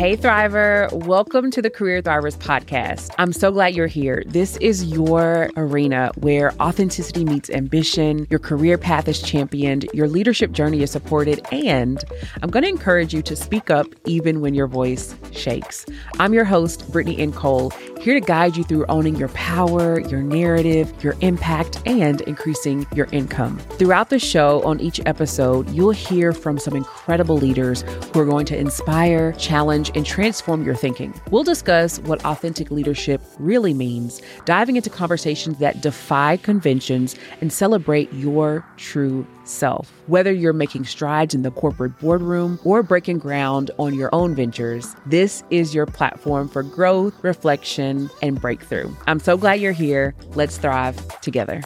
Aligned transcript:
Hey, 0.00 0.16
Thriver. 0.16 0.90
Welcome 1.04 1.50
to 1.50 1.60
the 1.60 1.68
Career 1.68 2.00
Thrivers 2.00 2.38
podcast. 2.38 3.14
I'm 3.18 3.34
so 3.34 3.52
glad 3.52 3.74
you're 3.74 3.86
here. 3.86 4.22
This 4.26 4.56
is 4.56 4.84
your 4.84 5.50
arena 5.58 6.10
where 6.16 6.54
authenticity 6.54 7.22
meets 7.22 7.50
ambition, 7.50 8.26
your 8.30 8.38
career 8.38 8.78
path 8.78 9.08
is 9.08 9.20
championed, 9.20 9.86
your 9.92 10.08
leadership 10.08 10.52
journey 10.52 10.80
is 10.80 10.90
supported, 10.90 11.46
and 11.52 12.02
I'm 12.40 12.48
going 12.48 12.62
to 12.62 12.68
encourage 12.70 13.12
you 13.12 13.20
to 13.20 13.36
speak 13.36 13.68
up 13.68 13.88
even 14.06 14.40
when 14.40 14.54
your 14.54 14.68
voice 14.68 15.14
shakes. 15.32 15.84
I'm 16.18 16.32
your 16.32 16.46
host, 16.46 16.90
Brittany 16.90 17.18
N. 17.18 17.30
Cole, 17.34 17.68
here 18.00 18.14
to 18.14 18.20
guide 18.20 18.56
you 18.56 18.64
through 18.64 18.86
owning 18.86 19.16
your 19.16 19.28
power, 19.28 20.00
your 20.00 20.22
narrative, 20.22 20.94
your 21.04 21.14
impact, 21.20 21.82
and 21.84 22.22
increasing 22.22 22.86
your 22.94 23.06
income. 23.12 23.58
Throughout 23.72 24.08
the 24.08 24.18
show, 24.18 24.62
on 24.62 24.80
each 24.80 24.98
episode, 25.04 25.68
you'll 25.68 25.90
hear 25.90 26.32
from 26.32 26.58
some 26.58 26.74
incredible 26.74 27.36
leaders 27.36 27.82
who 28.14 28.20
are 28.20 28.24
going 28.24 28.46
to 28.46 28.56
inspire, 28.56 29.32
challenge, 29.32 29.89
and 29.94 30.06
transform 30.06 30.64
your 30.64 30.74
thinking. 30.74 31.14
We'll 31.30 31.44
discuss 31.44 31.98
what 32.00 32.24
authentic 32.24 32.70
leadership 32.70 33.20
really 33.38 33.74
means, 33.74 34.20
diving 34.44 34.76
into 34.76 34.90
conversations 34.90 35.58
that 35.58 35.80
defy 35.80 36.36
conventions 36.38 37.16
and 37.40 37.52
celebrate 37.52 38.12
your 38.12 38.64
true 38.76 39.26
self. 39.44 39.92
Whether 40.06 40.32
you're 40.32 40.52
making 40.52 40.84
strides 40.84 41.34
in 41.34 41.42
the 41.42 41.50
corporate 41.50 41.98
boardroom 41.98 42.58
or 42.64 42.82
breaking 42.82 43.18
ground 43.18 43.70
on 43.78 43.94
your 43.94 44.08
own 44.14 44.34
ventures, 44.34 44.94
this 45.06 45.42
is 45.50 45.74
your 45.74 45.86
platform 45.86 46.48
for 46.48 46.62
growth, 46.62 47.14
reflection, 47.22 48.10
and 48.22 48.40
breakthrough. 48.40 48.94
I'm 49.06 49.20
so 49.20 49.36
glad 49.36 49.60
you're 49.60 49.72
here. 49.72 50.14
Let's 50.34 50.58
thrive 50.58 51.20
together. 51.20 51.62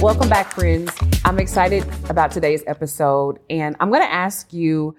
Welcome 0.00 0.28
back, 0.28 0.52
friends. 0.52 0.92
I'm 1.24 1.38
excited 1.38 1.84
about 2.10 2.30
today's 2.30 2.62
episode, 2.66 3.38
and 3.48 3.74
I'm 3.80 3.88
going 3.88 4.02
to 4.02 4.12
ask 4.12 4.52
you 4.52 4.94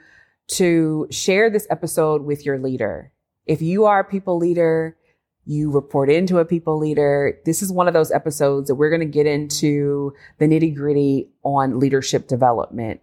to 0.48 1.08
share 1.10 1.50
this 1.50 1.68
episode 1.70 2.24
with 2.24 2.46
your 2.46 2.58
leader. 2.60 3.12
If 3.46 3.62
you 3.62 3.86
are 3.86 4.02
a 4.02 4.04
people 4.04 4.38
leader, 4.38 4.98
you 5.46 5.72
report 5.72 6.10
into 6.10 6.40
a 6.40 6.46
people 6.46 6.78
leader. 6.78 7.40
This 7.46 7.62
is 7.62 7.72
one 7.72 7.88
of 7.88 7.94
those 7.94 8.12
episodes 8.12 8.68
that 8.68 8.76
we're 8.76 8.90
going 8.90 9.00
to 9.00 9.06
get 9.06 9.26
into 9.26 10.14
the 10.40 10.46
nitty 10.46 10.76
gritty 10.76 11.30
on 11.44 11.80
leadership 11.80 12.28
development. 12.28 13.00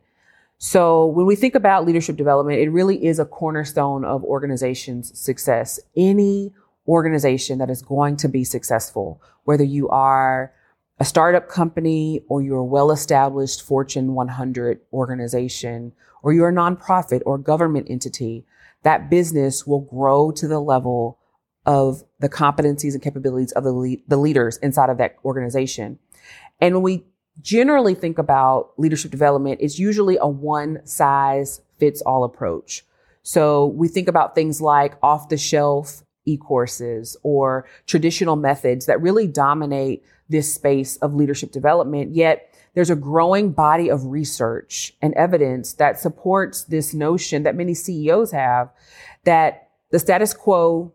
So 0.58 1.06
when 1.06 1.26
we 1.26 1.36
think 1.36 1.54
about 1.54 1.86
leadership 1.86 2.16
development, 2.16 2.60
it 2.60 2.70
really 2.70 3.04
is 3.04 3.18
a 3.18 3.24
cornerstone 3.24 4.04
of 4.04 4.22
organization's 4.24 5.18
success. 5.18 5.80
Any 5.96 6.52
organization 6.86 7.58
that 7.58 7.70
is 7.70 7.82
going 7.82 8.16
to 8.18 8.28
be 8.28 8.44
successful, 8.44 9.20
whether 9.44 9.64
you 9.64 9.88
are 9.88 10.52
a 10.98 11.04
startup 11.04 11.48
company 11.48 12.22
or 12.28 12.42
you're 12.42 12.58
a 12.58 12.64
well-established 12.64 13.62
Fortune 13.62 14.14
100 14.14 14.80
organization 14.92 15.92
or 16.22 16.32
you're 16.32 16.48
a 16.48 16.52
nonprofit 16.52 17.20
or 17.26 17.36
government 17.36 17.88
entity, 17.90 18.44
that 18.82 19.10
business 19.10 19.66
will 19.66 19.80
grow 19.80 20.30
to 20.30 20.46
the 20.46 20.60
level 20.60 21.18
of 21.66 22.04
the 22.20 22.28
competencies 22.28 22.92
and 22.92 23.02
capabilities 23.02 23.52
of 23.52 23.64
the, 23.64 23.72
le- 23.72 23.96
the 24.06 24.16
leaders 24.16 24.56
inside 24.58 24.90
of 24.90 24.98
that 24.98 25.16
organization. 25.24 25.98
And 26.60 26.74
when 26.74 26.82
we 26.82 27.06
generally 27.40 27.94
think 27.94 28.18
about 28.18 28.70
leadership 28.76 29.10
development, 29.10 29.60
it's 29.60 29.78
usually 29.78 30.16
a 30.20 30.28
one 30.28 30.86
size 30.86 31.60
fits 31.78 32.00
all 32.02 32.24
approach. 32.24 32.84
So 33.22 33.66
we 33.66 33.88
think 33.88 34.06
about 34.06 34.34
things 34.34 34.60
like 34.60 34.94
off 35.02 35.28
the 35.28 35.38
shelf 35.38 36.02
e-courses 36.26 37.16
or 37.22 37.66
traditional 37.86 38.36
methods 38.36 38.86
that 38.86 39.00
really 39.00 39.26
dominate 39.26 40.04
this 40.28 40.54
space 40.54 40.96
of 40.98 41.14
leadership 41.14 41.52
development. 41.52 42.14
Yet 42.14 42.54
there's 42.74 42.90
a 42.90 42.96
growing 42.96 43.52
body 43.52 43.90
of 43.90 44.06
research 44.06 44.94
and 45.00 45.14
evidence 45.14 45.74
that 45.74 46.00
supports 46.00 46.64
this 46.64 46.92
notion 46.94 47.42
that 47.44 47.56
many 47.56 47.74
CEOs 47.74 48.32
have 48.32 48.70
that 49.24 49.68
the 49.90 49.98
status 49.98 50.34
quo 50.34 50.92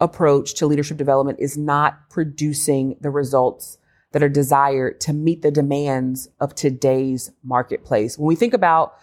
approach 0.00 0.54
to 0.54 0.66
leadership 0.66 0.96
development 0.96 1.38
is 1.40 1.56
not 1.56 2.10
producing 2.10 2.96
the 3.00 3.10
results 3.10 3.78
that 4.12 4.22
are 4.22 4.28
desired 4.28 5.00
to 5.00 5.12
meet 5.12 5.42
the 5.42 5.50
demands 5.50 6.28
of 6.40 6.54
today's 6.54 7.32
marketplace. 7.42 8.18
When 8.18 8.28
we 8.28 8.36
think 8.36 8.54
about 8.54 8.94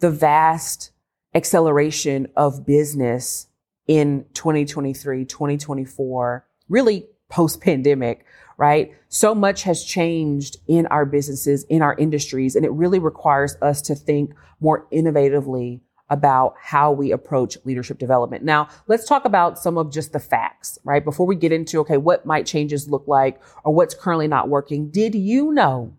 the 0.00 0.10
vast 0.10 0.90
acceleration 1.34 2.28
of 2.36 2.64
business 2.66 3.46
in 3.86 4.24
2023, 4.34 5.24
2024, 5.24 6.46
really 6.68 7.06
post 7.28 7.60
pandemic, 7.60 8.24
right? 8.56 8.94
So 9.08 9.34
much 9.34 9.62
has 9.64 9.84
changed 9.84 10.58
in 10.66 10.86
our 10.86 11.04
businesses, 11.04 11.64
in 11.64 11.82
our 11.82 11.96
industries, 11.96 12.56
and 12.56 12.64
it 12.64 12.72
really 12.72 12.98
requires 12.98 13.56
us 13.62 13.82
to 13.82 13.94
think 13.94 14.32
more 14.60 14.86
innovatively 14.92 15.80
about 16.10 16.54
how 16.60 16.92
we 16.92 17.12
approach 17.12 17.56
leadership 17.64 17.98
development. 17.98 18.44
Now, 18.44 18.68
let's 18.86 19.06
talk 19.06 19.24
about 19.24 19.58
some 19.58 19.78
of 19.78 19.90
just 19.90 20.12
the 20.12 20.20
facts, 20.20 20.78
right? 20.84 21.04
Before 21.04 21.26
we 21.26 21.34
get 21.34 21.50
into, 21.50 21.80
okay, 21.80 21.96
what 21.96 22.26
might 22.26 22.46
changes 22.46 22.88
look 22.88 23.08
like 23.08 23.40
or 23.64 23.74
what's 23.74 23.94
currently 23.94 24.28
not 24.28 24.48
working. 24.48 24.90
Did 24.90 25.14
you 25.14 25.52
know 25.52 25.96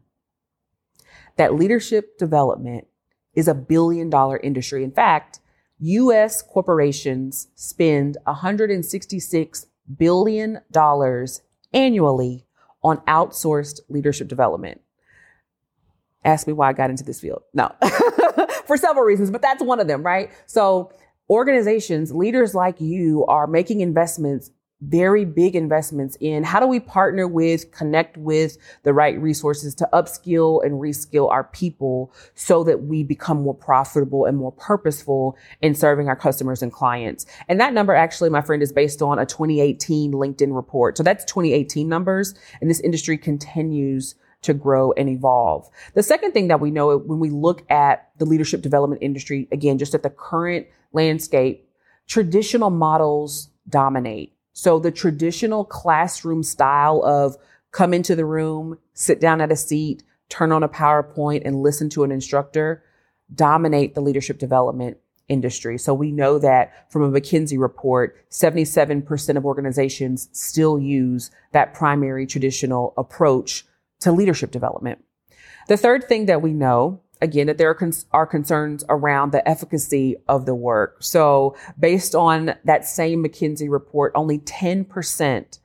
that 1.38 1.56
leadership 1.56 2.18
development 2.18 2.88
is 3.34 3.48
a 3.48 3.56
billion 3.56 4.10
dollar 4.10 4.38
industry? 4.38 4.84
In 4.84 4.92
fact, 4.92 5.40
US 5.80 6.42
corporations 6.42 7.48
spend 7.56 8.18
166 8.26 9.66
billion 9.98 10.62
dollars 10.72 11.42
annually 11.74 12.46
on 12.84 12.98
outsourced 13.08 13.80
leadership 13.90 14.28
development. 14.28 14.82
Ask 16.24 16.48
me 16.48 16.54
why 16.54 16.70
I 16.70 16.74
got 16.74 16.90
into 16.90 17.04
this 17.04 17.22
field. 17.22 17.44
No, 17.54 17.72
for 18.66 18.78
several 18.78 19.06
reasons, 19.06 19.30
but 19.30 19.42
that's 19.42 19.64
one 19.64 19.80
of 19.80 19.88
them, 19.88 20.04
right? 20.04 20.32
So 20.48 20.92
organizations, 21.30 22.14
leaders 22.14 22.56
like 22.56 22.82
you 22.82 23.26
are 23.26 23.48
making 23.48 23.82
investments 23.82 24.52
very 24.90 25.26
big 25.26 25.56
investments 25.56 26.18
in 26.20 26.44
how 26.44 26.60
do 26.60 26.68
we 26.68 26.80
partner 26.80 27.28
with, 27.28 27.72
connect 27.72 28.18
with 28.18 28.58
the 28.84 28.94
right 28.94 29.20
resources 29.20 29.76
to 29.76 29.90
upskill 29.94 30.64
and 30.66 30.76
reskill 30.76 31.30
our 31.32 31.44
people 31.44 32.14
so 32.34 32.64
that 32.64 32.84
we 32.84 33.04
become 33.04 33.42
more 33.42 33.54
profitable 33.54 34.26
and 34.26 34.38
more 34.38 34.52
purposeful 34.52 35.38
in 35.62 35.74
serving 35.76 36.08
our 36.08 36.16
customers 36.16 36.62
and 36.62 36.72
clients. 36.72 37.26
And 37.48 37.60
that 37.60 37.74
number 37.74 37.96
actually, 37.96 38.30
my 38.30 38.42
friend, 38.42 38.62
is 38.62 38.72
based 38.72 39.02
on 39.02 39.20
a 39.20 39.26
2018 39.26 40.12
LinkedIn 40.14 40.56
report. 40.56 40.98
So 40.98 41.04
that's 41.04 41.26
2018 41.26 41.88
numbers 41.88 42.34
and 42.62 42.70
this 42.70 42.80
industry 42.82 43.18
continues 43.18 44.16
to 44.42 44.54
grow 44.54 44.92
and 44.94 45.10
evolve. 45.10 45.68
The 45.96 46.04
second 46.04 46.32
thing 46.32 46.50
that 46.50 46.60
we 46.60 46.70
know 46.70 46.98
when 46.98 47.20
we 47.20 47.32
look 47.32 47.70
at 47.72 48.10
the 48.18 48.26
leadership 48.26 48.62
development 48.62 49.02
industry, 49.02 49.48
again, 49.52 49.80
just 49.80 49.96
at 49.96 50.04
the 50.04 50.10
current 50.10 50.68
landscape, 50.94 51.68
traditional 52.08 52.70
models 52.70 53.50
dominate. 53.68 54.35
So 54.56 54.80
the 54.80 54.92
traditional 54.92 55.66
classroom 55.66 56.42
style 56.42 57.04
of 57.04 57.38
come 57.72 57.94
into 57.94 58.16
the 58.16 58.26
room, 58.26 58.80
sit 58.94 59.20
down 59.20 59.42
at 59.42 59.52
a 59.52 59.56
seat, 59.56 60.02
turn 60.30 60.52
on 60.52 60.64
a 60.64 60.70
PowerPoint 60.70 61.44
and 61.46 61.62
listen 61.62 61.90
to 61.92 62.04
an 62.04 62.12
instructor 62.12 62.84
dominate 63.34 63.96
the 63.96 64.02
leadership 64.02 64.38
development 64.38 64.98
industry. 65.28 65.78
So 65.78 65.94
we 65.94 66.12
know 66.12 66.38
that 66.40 66.92
from 66.92 67.02
a 67.02 67.10
McKinsey 67.10 67.60
report, 67.60 68.30
77% 68.30 69.38
of 69.38 69.46
organizations 69.46 70.30
still 70.32 70.80
use 70.80 71.32
that 71.52 71.74
primary 71.74 72.28
traditional 72.28 72.94
approach 72.98 73.66
to 74.02 74.12
leadership 74.12 74.52
development. 74.52 75.04
The 75.68 75.78
third 75.78 76.08
thing 76.08 76.28
that 76.28 76.42
we 76.44 76.54
know 76.54 77.02
again, 77.22 77.48
that 77.48 77.58
there 77.58 77.70
are, 77.70 77.76
cons- 77.76 78.06
are, 78.12 78.28
concerns 78.28 78.84
around 78.90 79.32
the 79.32 79.48
efficacy 79.48 80.16
of 80.28 80.46
the 80.46 80.56
work. 80.56 80.98
So 81.02 81.56
based 81.80 82.16
on 82.16 82.56
that 82.64 82.86
same 82.86 83.24
McKinsey 83.24 83.70
report, 83.70 84.12
only 84.16 84.40
10% 84.40 85.60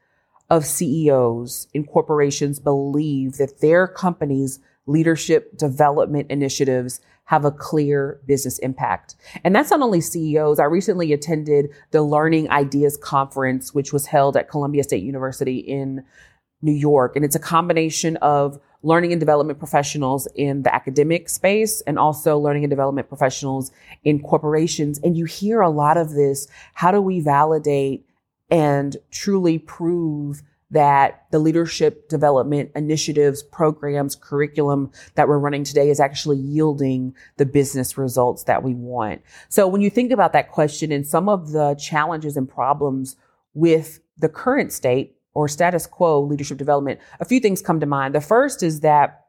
of 0.48 0.66
CEOs 0.66 1.68
in 1.72 1.84
corporations 1.84 2.58
believe 2.58 3.34
that 3.38 3.60
their 3.60 3.86
company's 3.86 4.58
leadership 4.86 5.56
development 5.56 6.30
initiatives 6.30 7.00
have 7.30 7.44
a 7.44 7.52
clear 7.52 8.20
business 8.26 8.58
impact. 8.58 9.14
And 9.44 9.54
that's 9.54 9.70
not 9.70 9.82
only 9.82 10.00
CEOs. 10.00 10.58
I 10.58 10.64
recently 10.64 11.12
attended 11.12 11.70
the 11.92 12.02
Learning 12.02 12.50
Ideas 12.50 12.96
Conference, 12.96 13.72
which 13.72 13.92
was 13.92 14.06
held 14.06 14.36
at 14.36 14.50
Columbia 14.50 14.82
State 14.82 15.04
University 15.04 15.58
in 15.58 16.04
New 16.60 16.72
York. 16.72 17.14
And 17.14 17.24
it's 17.24 17.36
a 17.36 17.40
combination 17.40 18.16
of 18.16 18.58
learning 18.82 19.12
and 19.12 19.20
development 19.20 19.58
professionals 19.58 20.26
in 20.34 20.62
the 20.62 20.74
academic 20.74 21.28
space 21.28 21.80
and 21.82 21.98
also 21.98 22.38
learning 22.38 22.64
and 22.64 22.70
development 22.70 23.08
professionals 23.08 23.70
in 24.04 24.20
corporations. 24.20 24.98
And 25.02 25.16
you 25.16 25.26
hear 25.26 25.60
a 25.60 25.70
lot 25.70 25.96
of 25.96 26.10
this. 26.12 26.48
How 26.74 26.90
do 26.90 27.00
we 27.00 27.20
validate 27.20 28.06
and 28.50 28.96
truly 29.10 29.58
prove 29.58 30.42
that 30.70 31.24
the 31.30 31.38
leadership 31.38 32.08
development 32.08 32.70
initiatives, 32.76 33.42
programs, 33.42 34.14
curriculum 34.14 34.90
that 35.16 35.28
we're 35.28 35.38
running 35.38 35.64
today 35.64 35.90
is 35.90 35.98
actually 35.98 36.36
yielding 36.36 37.14
the 37.38 37.46
business 37.46 37.98
results 37.98 38.44
that 38.44 38.62
we 38.62 38.74
want. 38.74 39.20
So 39.48 39.66
when 39.66 39.80
you 39.80 39.90
think 39.90 40.12
about 40.12 40.32
that 40.32 40.50
question 40.50 40.92
and 40.92 41.06
some 41.06 41.28
of 41.28 41.50
the 41.50 41.74
challenges 41.74 42.36
and 42.36 42.48
problems 42.48 43.16
with 43.52 44.00
the 44.16 44.28
current 44.28 44.72
state 44.72 45.16
or 45.34 45.48
status 45.48 45.86
quo 45.86 46.20
leadership 46.20 46.58
development, 46.58 47.00
a 47.20 47.24
few 47.24 47.40
things 47.40 47.62
come 47.62 47.80
to 47.80 47.86
mind. 47.86 48.14
The 48.14 48.20
first 48.20 48.62
is 48.62 48.80
that 48.80 49.26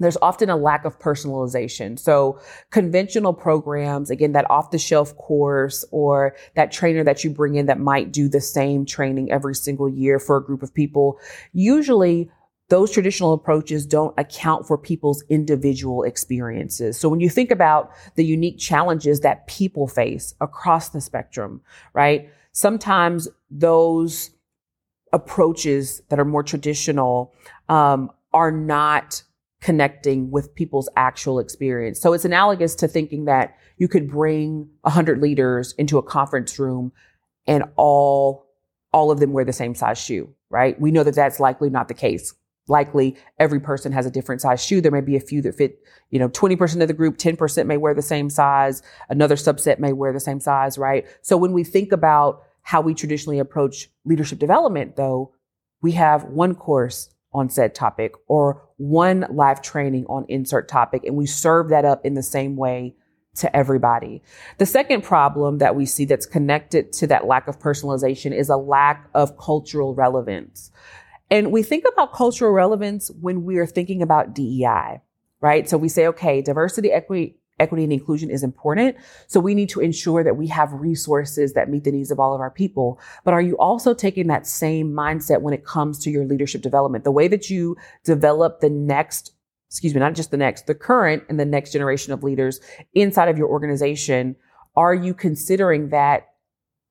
there's 0.00 0.16
often 0.22 0.48
a 0.48 0.56
lack 0.56 0.84
of 0.84 0.98
personalization. 0.98 1.98
So 1.98 2.40
conventional 2.70 3.34
programs, 3.34 4.10
again, 4.10 4.32
that 4.32 4.50
off 4.50 4.70
the 4.70 4.78
shelf 4.78 5.14
course 5.16 5.84
or 5.90 6.34
that 6.54 6.72
trainer 6.72 7.04
that 7.04 7.22
you 7.22 7.30
bring 7.30 7.54
in 7.54 7.66
that 7.66 7.78
might 7.78 8.10
do 8.10 8.28
the 8.28 8.40
same 8.40 8.86
training 8.86 9.30
every 9.30 9.54
single 9.54 9.88
year 9.88 10.18
for 10.18 10.38
a 10.38 10.42
group 10.42 10.62
of 10.62 10.74
people, 10.74 11.18
usually 11.52 12.30
those 12.70 12.90
traditional 12.90 13.34
approaches 13.34 13.84
don't 13.84 14.18
account 14.18 14.66
for 14.66 14.78
people's 14.78 15.22
individual 15.28 16.04
experiences. 16.04 16.98
So 16.98 17.08
when 17.08 17.20
you 17.20 17.28
think 17.28 17.50
about 17.50 17.90
the 18.14 18.24
unique 18.24 18.58
challenges 18.58 19.20
that 19.20 19.46
people 19.48 19.86
face 19.86 20.34
across 20.40 20.88
the 20.88 21.00
spectrum, 21.00 21.60
right? 21.92 22.30
Sometimes 22.52 23.28
those 23.50 24.30
approaches 25.12 26.02
that 26.08 26.18
are 26.18 26.24
more 26.24 26.42
traditional 26.42 27.34
um, 27.68 28.10
are 28.32 28.52
not 28.52 29.22
connecting 29.60 30.30
with 30.30 30.54
people's 30.54 30.88
actual 30.96 31.38
experience. 31.38 32.00
So 32.00 32.12
it's 32.12 32.24
analogous 32.24 32.74
to 32.76 32.88
thinking 32.88 33.26
that 33.26 33.56
you 33.76 33.88
could 33.88 34.10
bring 34.10 34.68
100 34.82 35.20
leaders 35.20 35.72
into 35.72 35.98
a 35.98 36.02
conference 36.02 36.58
room 36.58 36.92
and 37.46 37.64
all 37.76 38.46
all 38.92 39.12
of 39.12 39.20
them 39.20 39.32
wear 39.32 39.44
the 39.44 39.52
same 39.52 39.74
size 39.74 39.98
shoe, 39.98 40.34
right? 40.48 40.80
We 40.80 40.90
know 40.90 41.04
that 41.04 41.14
that's 41.14 41.38
likely 41.38 41.70
not 41.70 41.86
the 41.86 41.94
case. 41.94 42.34
Likely 42.66 43.16
every 43.38 43.60
person 43.60 43.92
has 43.92 44.04
a 44.04 44.10
different 44.10 44.40
size 44.40 44.64
shoe. 44.64 44.80
There 44.80 44.90
may 44.90 45.00
be 45.00 45.16
a 45.16 45.20
few 45.20 45.42
that 45.42 45.54
fit, 45.54 45.78
you 46.10 46.18
know, 46.18 46.28
20% 46.28 46.82
of 46.82 46.88
the 46.88 46.94
group, 46.94 47.16
10% 47.16 47.66
may 47.66 47.76
wear 47.76 47.94
the 47.94 48.02
same 48.02 48.28
size, 48.28 48.82
another 49.08 49.36
subset 49.36 49.78
may 49.78 49.92
wear 49.92 50.12
the 50.12 50.18
same 50.18 50.40
size, 50.40 50.76
right? 50.76 51.06
So 51.22 51.36
when 51.36 51.52
we 51.52 51.62
think 51.62 51.92
about 51.92 52.42
how 52.62 52.80
we 52.80 52.94
traditionally 52.94 53.38
approach 53.38 53.90
leadership 54.04 54.38
development 54.38 54.96
though, 54.96 55.32
we 55.82 55.92
have 55.92 56.24
one 56.24 56.54
course 56.54 57.10
on 57.32 57.48
said 57.48 57.74
topic 57.74 58.12
or 58.26 58.62
one 58.76 59.26
live 59.30 59.62
training 59.62 60.04
on 60.06 60.26
insert 60.28 60.68
topic 60.68 61.04
and 61.04 61.16
we 61.16 61.26
serve 61.26 61.68
that 61.70 61.84
up 61.84 62.04
in 62.04 62.14
the 62.14 62.22
same 62.22 62.56
way 62.56 62.94
to 63.36 63.54
everybody. 63.56 64.22
The 64.58 64.66
second 64.66 65.04
problem 65.04 65.58
that 65.58 65.76
we 65.76 65.86
see 65.86 66.04
that's 66.04 66.26
connected 66.26 66.92
to 66.94 67.06
that 67.08 67.26
lack 67.26 67.46
of 67.46 67.58
personalization 67.58 68.36
is 68.36 68.48
a 68.48 68.56
lack 68.56 69.08
of 69.14 69.38
cultural 69.38 69.94
relevance. 69.94 70.70
And 71.30 71.52
we 71.52 71.62
think 71.62 71.84
about 71.90 72.12
cultural 72.12 72.52
relevance 72.52 73.10
when 73.20 73.44
we 73.44 73.58
are 73.58 73.66
thinking 73.66 74.02
about 74.02 74.34
DEI, 74.34 75.00
right? 75.40 75.68
So 75.68 75.78
we 75.78 75.88
say, 75.88 76.08
okay, 76.08 76.42
diversity, 76.42 76.90
equity, 76.90 77.36
equity 77.60 77.84
and 77.84 77.92
inclusion 77.92 78.30
is 78.30 78.42
important. 78.42 78.96
So 79.28 79.38
we 79.38 79.54
need 79.54 79.68
to 79.70 79.80
ensure 79.80 80.24
that 80.24 80.36
we 80.36 80.48
have 80.48 80.72
resources 80.72 81.52
that 81.52 81.68
meet 81.68 81.84
the 81.84 81.92
needs 81.92 82.10
of 82.10 82.18
all 82.18 82.34
of 82.34 82.40
our 82.40 82.50
people. 82.50 82.98
But 83.24 83.34
are 83.34 83.40
you 83.40 83.56
also 83.58 83.94
taking 83.94 84.26
that 84.28 84.46
same 84.46 84.92
mindset 84.92 85.42
when 85.42 85.54
it 85.54 85.64
comes 85.64 85.98
to 86.00 86.10
your 86.10 86.24
leadership 86.24 86.62
development? 86.62 87.04
The 87.04 87.12
way 87.12 87.28
that 87.28 87.50
you 87.50 87.76
develop 88.04 88.60
the 88.60 88.70
next, 88.70 89.32
excuse 89.68 89.94
me, 89.94 90.00
not 90.00 90.14
just 90.14 90.30
the 90.30 90.36
next, 90.36 90.66
the 90.66 90.74
current 90.74 91.22
and 91.28 91.38
the 91.38 91.44
next 91.44 91.72
generation 91.72 92.12
of 92.12 92.24
leaders 92.24 92.60
inside 92.94 93.28
of 93.28 93.38
your 93.38 93.48
organization. 93.48 94.34
Are 94.76 94.94
you 94.94 95.14
considering 95.14 95.90
that 95.90 96.28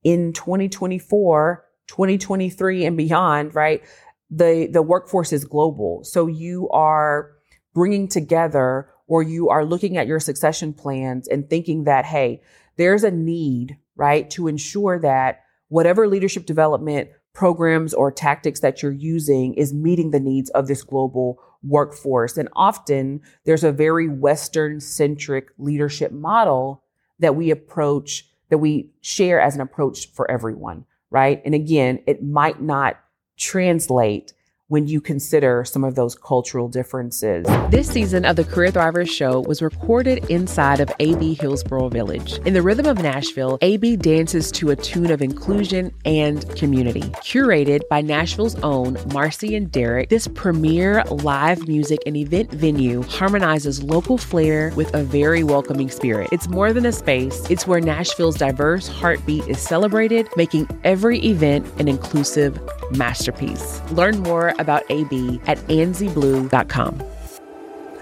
in 0.04 0.34
2024, 0.34 1.66
2023 1.88 2.86
and 2.86 2.96
beyond, 2.96 3.56
right? 3.56 3.84
The, 4.30 4.70
the 4.72 4.84
workforce 4.84 5.34
is 5.34 5.44
global. 5.44 6.04
So 6.04 6.28
you 6.28 6.70
are 6.70 7.32
bringing 7.74 8.08
together 8.08 8.90
or 9.10 9.24
you 9.24 9.50
are 9.50 9.66
looking 9.66 9.98
at 9.98 10.08
your 10.08 10.20
succession 10.20 10.72
plans 10.72 11.28
and 11.28 11.50
thinking 11.50 11.84
that, 11.84 12.06
hey, 12.06 12.42
there's 12.78 13.04
a 13.04 13.12
need, 13.12 13.76
right, 13.98 14.30
to 14.30 14.48
ensure 14.48 15.00
that 15.00 15.42
whatever 15.68 16.08
leadership 16.08 16.46
development 16.46 17.10
programs 17.34 17.94
or 17.94 18.12
tactics 18.12 18.60
that 18.62 18.82
you're 18.82 18.92
using 18.92 19.54
is 19.56 19.74
meeting 19.74 20.12
the 20.12 20.20
needs 20.20 20.50
of 20.52 20.68
this 20.68 20.84
global 20.84 21.42
workforce. 21.64 22.38
And 22.38 22.50
often 22.56 23.22
there's 23.46 23.64
a 23.64 23.72
very 23.72 24.08
Western 24.08 24.80
centric 24.80 25.50
leadership 25.58 26.12
model 26.12 26.84
that 27.18 27.36
we 27.36 27.50
approach, 27.50 28.28
that 28.50 28.60
we 28.60 28.92
share 29.02 29.42
as 29.42 29.56
an 29.56 29.62
approach 29.62 30.12
for 30.14 30.30
everyone, 30.30 30.86
right? 31.10 31.42
And 31.44 31.56
again, 31.56 32.00
it 32.06 32.24
might 32.24 32.62
not 32.62 33.00
translate 33.38 34.34
when 34.70 34.88
you 34.88 35.02
consider 35.02 35.66
some 35.66 35.84
of 35.84 35.96
those 35.96 36.16
cultural 36.16 36.68
differences. 36.68 37.46
This 37.72 37.90
season 37.90 38.24
of 38.24 38.36
the 38.36 38.44
Career 38.44 38.72
Thrivers 38.72 39.10
show 39.10 39.42
was 39.42 39.64
recorded 39.64 40.30
inside 40.30 40.80
of 40.80 40.92
AB 41.00 41.34
Hillsboro 41.34 41.90
Village. 41.90 42.40
In 42.46 42.54
the 42.54 42.62
rhythm 42.62 42.86
of 42.86 43.00
Nashville, 43.00 43.58
AB 43.62 43.98
dances 43.98 44.52
to 44.54 44.70
a 44.70 44.76
tune 44.76 45.10
of 45.10 45.24
inclusion 45.24 45.92
and 46.06 46.48
community. 46.56 47.02
Curated 47.02 47.82
by 47.90 48.02
Nashville's 48.02 48.56
own 48.62 48.96
Marcy 49.12 49.56
and 49.56 49.72
Derek, 49.72 50.10
this 50.10 50.28
premier 50.28 51.04
live 51.06 51.68
music 51.68 52.00
and 52.06 52.16
event 52.16 52.52
venue 52.52 53.02
harmonizes 53.04 53.82
local 53.82 54.20
flair 54.20 54.72
with 54.76 54.94
a 54.94 55.04
very 55.04 55.44
welcoming 55.44 55.90
spirit. 55.90 56.30
It's 56.32 56.48
more 56.48 56.74
than 56.74 56.86
a 56.86 56.92
space, 56.92 57.50
it's 57.50 57.66
where 57.66 57.82
Nashville's 57.82 58.38
diverse 58.38 58.88
heartbeat 58.88 59.48
is 59.48 59.60
celebrated, 59.60 60.30
making 60.38 60.68
every 60.84 61.20
event 61.26 61.66
an 61.80 61.88
inclusive 61.88 62.60
masterpiece. 62.92 63.82
Learn 63.92 64.20
more 64.20 64.54
about 64.60 64.84
AB 64.90 65.40
at 65.48 65.58
anzieblue.com. 65.68 67.04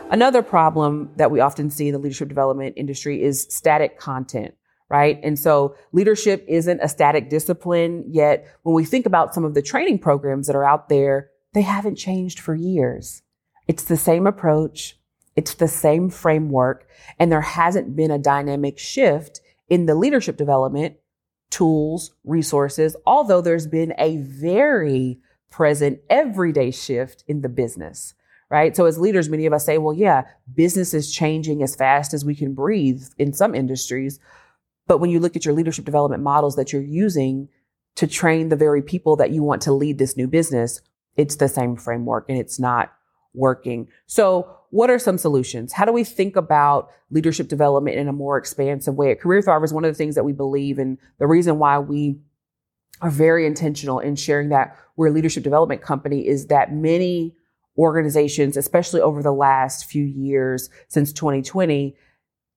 Another 0.10 0.42
problem 0.42 1.12
that 1.18 1.32
we 1.32 1.40
often 1.42 1.70
see 1.70 1.88
in 1.88 1.94
the 1.94 2.00
leadership 2.00 2.30
development 2.30 2.76
industry 2.78 3.22
is 3.22 3.48
static 3.50 4.00
content, 4.00 4.56
right? 4.90 5.20
And 5.22 5.38
so 5.38 5.76
leadership 5.92 6.46
isn't 6.48 6.80
a 6.80 6.88
static 6.88 7.30
discipline, 7.30 8.06
yet 8.08 8.48
when 8.64 8.74
we 8.74 8.86
think 8.86 9.06
about 9.06 9.34
some 9.34 9.44
of 9.44 9.54
the 9.54 9.62
training 9.62 10.00
programs 10.00 10.48
that 10.48 10.56
are 10.56 10.64
out 10.64 10.88
there, 10.88 11.30
they 11.54 11.62
haven't 11.62 11.96
changed 11.96 12.40
for 12.40 12.56
years. 12.56 13.22
It's 13.68 13.84
the 13.84 13.98
same 13.98 14.28
approach. 14.28 14.98
It's 15.36 15.56
the 15.56 15.68
same 15.68 16.10
framework. 16.10 16.88
And 17.20 17.32
there 17.32 17.42
hasn't 17.42 17.96
been 17.96 18.12
a 18.12 18.18
dynamic 18.18 18.80
shift 18.80 19.42
in 19.70 19.88
the 19.88 19.96
leadership 19.96 20.38
development 20.38 20.96
tools, 21.50 22.12
resources, 22.24 22.96
although 23.06 23.42
there's 23.42 23.68
been 23.68 23.94
a 23.98 24.18
very 24.18 25.20
present 25.50 26.00
everyday 26.10 26.72
shift 26.72 27.24
in 27.28 27.42
the 27.42 27.50
business, 27.50 28.14
right? 28.50 28.76
So 28.76 28.86
as 28.86 29.00
leaders, 29.00 29.30
many 29.30 29.46
of 29.46 29.54
us 29.54 29.66
say, 29.66 29.78
well, 29.78 29.94
yeah, 29.94 30.24
business 30.54 30.94
is 30.94 31.14
changing 31.14 31.64
as 31.64 31.76
fast 31.76 32.14
as 32.14 32.26
we 32.26 32.36
can 32.36 32.54
breathe 32.54 33.04
in 33.18 33.34
some 33.34 33.56
industries. 33.56 34.20
But 34.88 35.00
when 35.00 35.10
you 35.10 35.20
look 35.20 35.36
at 35.36 35.46
your 35.46 35.54
leadership 35.54 35.86
development 35.86 36.24
models 36.24 36.56
that 36.56 36.72
you're 36.72 36.82
using 36.82 37.50
to 37.96 38.08
train 38.08 38.50
the 38.50 38.56
very 38.56 38.82
people 38.82 39.16
that 39.18 39.32
you 39.32 39.44
want 39.44 39.62
to 39.64 39.74
lead 39.74 39.98
this 39.98 40.16
new 40.16 40.28
business, 40.28 40.82
it's 41.16 41.36
the 41.36 41.48
same 41.48 41.76
framework 41.76 42.26
and 42.30 42.38
it's 42.38 42.60
not 42.60 42.94
working. 43.34 43.88
So 44.06 44.58
what 44.70 44.90
are 44.90 45.00
some 45.00 45.18
solutions? 45.18 45.74
How 45.74 45.86
do 45.86 45.92
we 45.92 46.04
think 46.04 46.36
about 46.36 46.90
leadership 47.10 47.48
development 47.48 47.98
in 47.98 48.08
a 48.08 48.14
more 48.14 48.38
expansive 48.38 48.96
way? 48.96 49.12
At 49.12 49.22
Career 49.22 49.42
Thrivers, 49.42 49.74
one 49.74 49.86
of 49.86 49.92
the 49.94 49.98
things 49.98 50.16
that 50.16 50.26
we 50.26 50.34
believe 50.34 50.78
and 50.78 50.98
the 51.20 51.28
reason 51.28 51.58
why 51.58 51.80
we 51.80 52.18
are 53.02 53.10
very 53.10 53.46
intentional 53.46 54.00
in 54.00 54.16
sharing 54.16 54.50
that 54.50 54.78
we're 54.96 55.08
a 55.08 55.12
leadership 55.12 55.44
development 55.44 55.82
company 55.82 56.28
is 56.28 56.48
that 56.48 56.74
many 56.74 57.36
organizations, 57.78 58.58
especially 58.58 59.02
over 59.02 59.22
the 59.22 59.32
last 59.32 59.86
few 59.86 60.04
years 60.04 60.70
since 60.88 61.14
2020, 61.14 61.96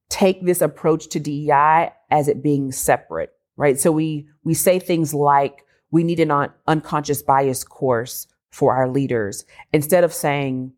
take 0.08 0.44
this 0.44 0.60
approach 0.60 1.08
to 1.08 1.20
DEI 1.20 1.92
as 2.10 2.28
it 2.28 2.42
being 2.42 2.72
separate, 2.72 3.32
right? 3.56 3.78
So 3.78 3.92
we, 3.92 4.28
we 4.42 4.54
say 4.54 4.78
things 4.78 5.12
like, 5.12 5.64
we 5.90 6.04
need 6.04 6.20
an 6.20 6.30
un- 6.30 6.52
unconscious 6.66 7.22
bias 7.22 7.64
course 7.64 8.26
for 8.50 8.74
our 8.74 8.88
leaders 8.88 9.44
instead 9.72 10.02
of 10.02 10.12
saying 10.12 10.72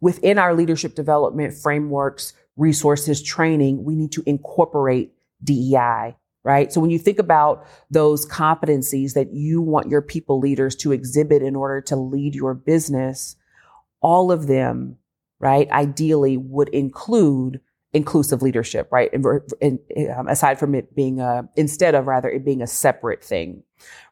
within 0.00 0.38
our 0.38 0.54
leadership 0.54 0.94
development 0.94 1.54
frameworks, 1.54 2.32
resources, 2.56 3.22
training, 3.22 3.84
we 3.84 3.94
need 3.94 4.12
to 4.12 4.22
incorporate 4.26 5.12
DEI 5.42 6.16
right? 6.44 6.72
So 6.72 6.80
when 6.80 6.90
you 6.90 6.98
think 6.98 7.18
about 7.18 7.66
those 7.90 8.26
competencies 8.26 9.14
that 9.14 9.32
you 9.32 9.60
want 9.60 9.90
your 9.90 10.02
people 10.02 10.38
leaders 10.38 10.74
to 10.76 10.92
exhibit 10.92 11.42
in 11.42 11.54
order 11.54 11.80
to 11.82 11.96
lead 11.96 12.34
your 12.34 12.54
business, 12.54 13.36
all 14.00 14.32
of 14.32 14.46
them, 14.46 14.96
right, 15.38 15.70
ideally 15.70 16.36
would 16.36 16.68
include 16.70 17.60
inclusive 17.92 18.40
leadership, 18.40 18.88
right? 18.90 19.10
And, 19.12 19.26
and 19.60 19.78
um, 20.16 20.28
aside 20.28 20.58
from 20.58 20.74
it 20.74 20.94
being 20.94 21.20
a, 21.20 21.48
instead 21.56 21.94
of 21.94 22.06
rather 22.06 22.30
it 22.30 22.44
being 22.44 22.62
a 22.62 22.66
separate 22.66 23.24
thing, 23.24 23.62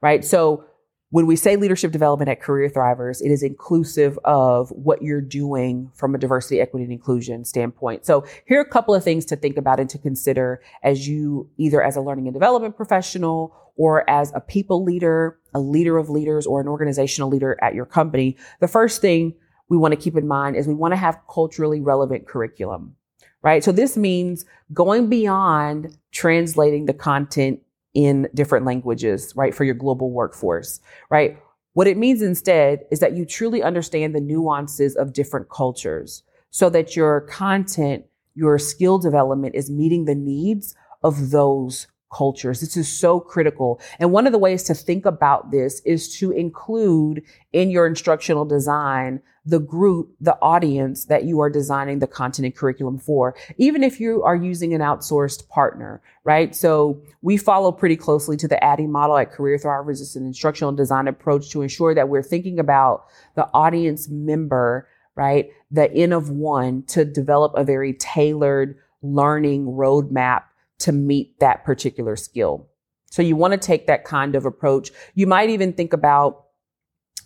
right? 0.02 0.24
So 0.24 0.64
when 1.10 1.26
we 1.26 1.36
say 1.36 1.56
leadership 1.56 1.90
development 1.90 2.28
at 2.28 2.40
Career 2.40 2.68
Thrivers, 2.68 3.22
it 3.22 3.30
is 3.30 3.42
inclusive 3.42 4.18
of 4.24 4.68
what 4.70 5.00
you're 5.00 5.22
doing 5.22 5.90
from 5.94 6.14
a 6.14 6.18
diversity, 6.18 6.60
equity, 6.60 6.84
and 6.84 6.92
inclusion 6.92 7.44
standpoint. 7.44 8.04
So 8.04 8.26
here 8.46 8.58
are 8.58 8.62
a 8.62 8.68
couple 8.68 8.94
of 8.94 9.02
things 9.02 9.24
to 9.26 9.36
think 9.36 9.56
about 9.56 9.80
and 9.80 9.88
to 9.90 9.98
consider 9.98 10.60
as 10.82 11.08
you 11.08 11.48
either 11.56 11.82
as 11.82 11.96
a 11.96 12.02
learning 12.02 12.26
and 12.26 12.34
development 12.34 12.76
professional 12.76 13.54
or 13.76 14.08
as 14.10 14.32
a 14.34 14.40
people 14.40 14.84
leader, 14.84 15.38
a 15.54 15.60
leader 15.60 15.96
of 15.96 16.10
leaders, 16.10 16.46
or 16.46 16.60
an 16.60 16.68
organizational 16.68 17.30
leader 17.30 17.56
at 17.62 17.74
your 17.74 17.86
company. 17.86 18.36
The 18.60 18.68
first 18.68 19.00
thing 19.00 19.34
we 19.68 19.76
want 19.76 19.92
to 19.92 20.00
keep 20.00 20.16
in 20.16 20.26
mind 20.26 20.56
is 20.56 20.66
we 20.66 20.74
want 20.74 20.92
to 20.92 20.96
have 20.96 21.18
culturally 21.32 21.80
relevant 21.80 22.26
curriculum, 22.26 22.96
right? 23.42 23.62
So 23.62 23.70
this 23.70 23.96
means 23.96 24.44
going 24.74 25.08
beyond 25.08 25.96
translating 26.10 26.86
the 26.86 26.92
content 26.92 27.60
in 27.98 28.28
different 28.32 28.64
languages, 28.64 29.32
right? 29.34 29.52
For 29.52 29.64
your 29.64 29.74
global 29.74 30.12
workforce, 30.12 30.78
right? 31.10 31.36
What 31.72 31.88
it 31.88 31.96
means 31.96 32.22
instead 32.22 32.84
is 32.92 33.00
that 33.00 33.16
you 33.16 33.26
truly 33.26 33.60
understand 33.60 34.14
the 34.14 34.20
nuances 34.20 34.94
of 34.94 35.12
different 35.12 35.48
cultures. 35.50 36.22
so 36.50 36.70
that 36.70 36.96
your 36.96 37.20
content, 37.22 38.04
your 38.34 38.58
skill 38.58 38.98
development 38.98 39.54
is 39.54 39.68
meeting 39.68 40.06
the 40.06 40.14
needs 40.14 40.74
of 41.02 41.30
those 41.30 41.88
cultures. 42.12 42.60
This 42.60 42.76
is 42.76 42.90
so 42.90 43.20
critical. 43.20 43.80
And 43.98 44.12
one 44.12 44.26
of 44.26 44.32
the 44.32 44.38
ways 44.38 44.62
to 44.64 44.74
think 44.74 45.06
about 45.06 45.50
this 45.50 45.80
is 45.84 46.16
to 46.18 46.30
include 46.30 47.22
in 47.52 47.70
your 47.70 47.86
instructional 47.86 48.44
design 48.44 49.20
the 49.44 49.58
group, 49.58 50.10
the 50.20 50.36
audience 50.42 51.06
that 51.06 51.24
you 51.24 51.40
are 51.40 51.48
designing 51.48 52.00
the 52.00 52.06
content 52.06 52.44
and 52.44 52.54
curriculum 52.54 52.98
for, 52.98 53.34
even 53.56 53.82
if 53.82 53.98
you 53.98 54.22
are 54.22 54.36
using 54.36 54.74
an 54.74 54.82
outsourced 54.82 55.48
partner, 55.48 56.02
right? 56.24 56.54
So 56.54 57.00
we 57.22 57.38
follow 57.38 57.72
pretty 57.72 57.96
closely 57.96 58.36
to 58.36 58.48
the 58.48 58.62
ADDIE 58.62 58.86
model 58.86 59.16
at 59.16 59.32
Career 59.32 59.56
Thrivers. 59.56 60.02
It's 60.02 60.16
an 60.16 60.26
instructional 60.26 60.72
design 60.72 61.08
approach 61.08 61.48
to 61.50 61.62
ensure 61.62 61.94
that 61.94 62.10
we're 62.10 62.22
thinking 62.22 62.58
about 62.58 63.06
the 63.36 63.48
audience 63.54 64.06
member, 64.10 64.86
right? 65.14 65.48
The 65.70 65.90
N 65.90 66.12
of 66.12 66.28
one 66.28 66.82
to 66.88 67.06
develop 67.06 67.54
a 67.56 67.64
very 67.64 67.94
tailored 67.94 68.76
learning 69.00 69.64
roadmap 69.64 70.42
to 70.80 70.92
meet 70.92 71.38
that 71.40 71.64
particular 71.64 72.16
skill. 72.16 72.68
So 73.10 73.22
you 73.22 73.36
want 73.36 73.52
to 73.52 73.58
take 73.58 73.86
that 73.86 74.04
kind 74.04 74.36
of 74.36 74.44
approach. 74.44 74.90
You 75.14 75.26
might 75.26 75.50
even 75.50 75.72
think 75.72 75.92
about 75.92 76.44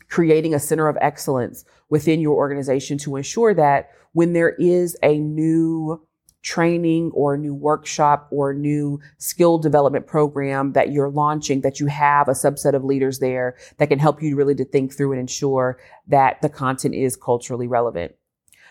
creating 0.08 0.54
a 0.54 0.60
center 0.60 0.88
of 0.88 0.98
excellence 1.00 1.64
within 1.88 2.20
your 2.20 2.36
organization 2.36 2.98
to 2.98 3.16
ensure 3.16 3.54
that 3.54 3.90
when 4.12 4.32
there 4.34 4.50
is 4.50 4.96
a 5.02 5.18
new 5.18 6.06
training 6.42 7.10
or 7.14 7.36
new 7.36 7.54
workshop 7.54 8.28
or 8.30 8.52
new 8.52 9.00
skill 9.18 9.58
development 9.58 10.06
program 10.06 10.72
that 10.72 10.90
you're 10.90 11.08
launching 11.08 11.60
that 11.60 11.78
you 11.78 11.86
have 11.86 12.28
a 12.28 12.32
subset 12.32 12.74
of 12.74 12.84
leaders 12.84 13.20
there 13.20 13.56
that 13.78 13.88
can 13.88 13.98
help 13.98 14.20
you 14.20 14.36
really 14.36 14.54
to 14.54 14.64
think 14.64 14.92
through 14.92 15.12
and 15.12 15.20
ensure 15.20 15.78
that 16.08 16.42
the 16.42 16.48
content 16.48 16.94
is 16.94 17.14
culturally 17.14 17.68
relevant 17.68 18.12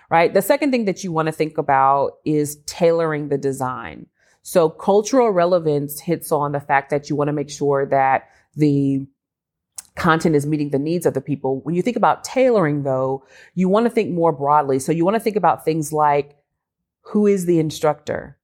right 0.09 0.33
the 0.33 0.41
second 0.41 0.69
thing 0.69 0.83
that 0.83 1.01
you 1.03 1.13
want 1.13 1.27
to 1.27 1.31
think 1.31 1.57
about 1.57 2.17
is 2.25 2.57
tailoring 2.65 3.29
the 3.29 3.37
design 3.37 4.05
so 4.43 4.69
cultural 4.69 5.29
relevance 5.29 5.99
hits 5.99 6.31
on 6.31 6.51
the 6.51 6.59
fact 6.59 6.89
that 6.89 7.09
you 7.09 7.15
want 7.15 7.27
to 7.27 7.33
make 7.33 7.49
sure 7.49 7.85
that 7.85 8.29
the 8.55 9.05
content 9.95 10.35
is 10.35 10.45
meeting 10.45 10.69
the 10.69 10.79
needs 10.79 11.05
of 11.05 11.13
the 11.13 11.21
people. 11.21 11.61
When 11.61 11.75
you 11.75 11.81
think 11.81 11.97
about 11.97 12.23
tailoring 12.23 12.83
though, 12.83 13.25
you 13.53 13.69
want 13.69 13.85
to 13.85 13.89
think 13.89 14.11
more 14.11 14.31
broadly. 14.31 14.79
So 14.79 14.91
you 14.91 15.05
want 15.05 15.15
to 15.15 15.19
think 15.19 15.35
about 15.35 15.65
things 15.65 15.93
like 15.93 16.37
who 17.01 17.27
is 17.27 17.45
the 17.45 17.59
instructor? 17.59 18.37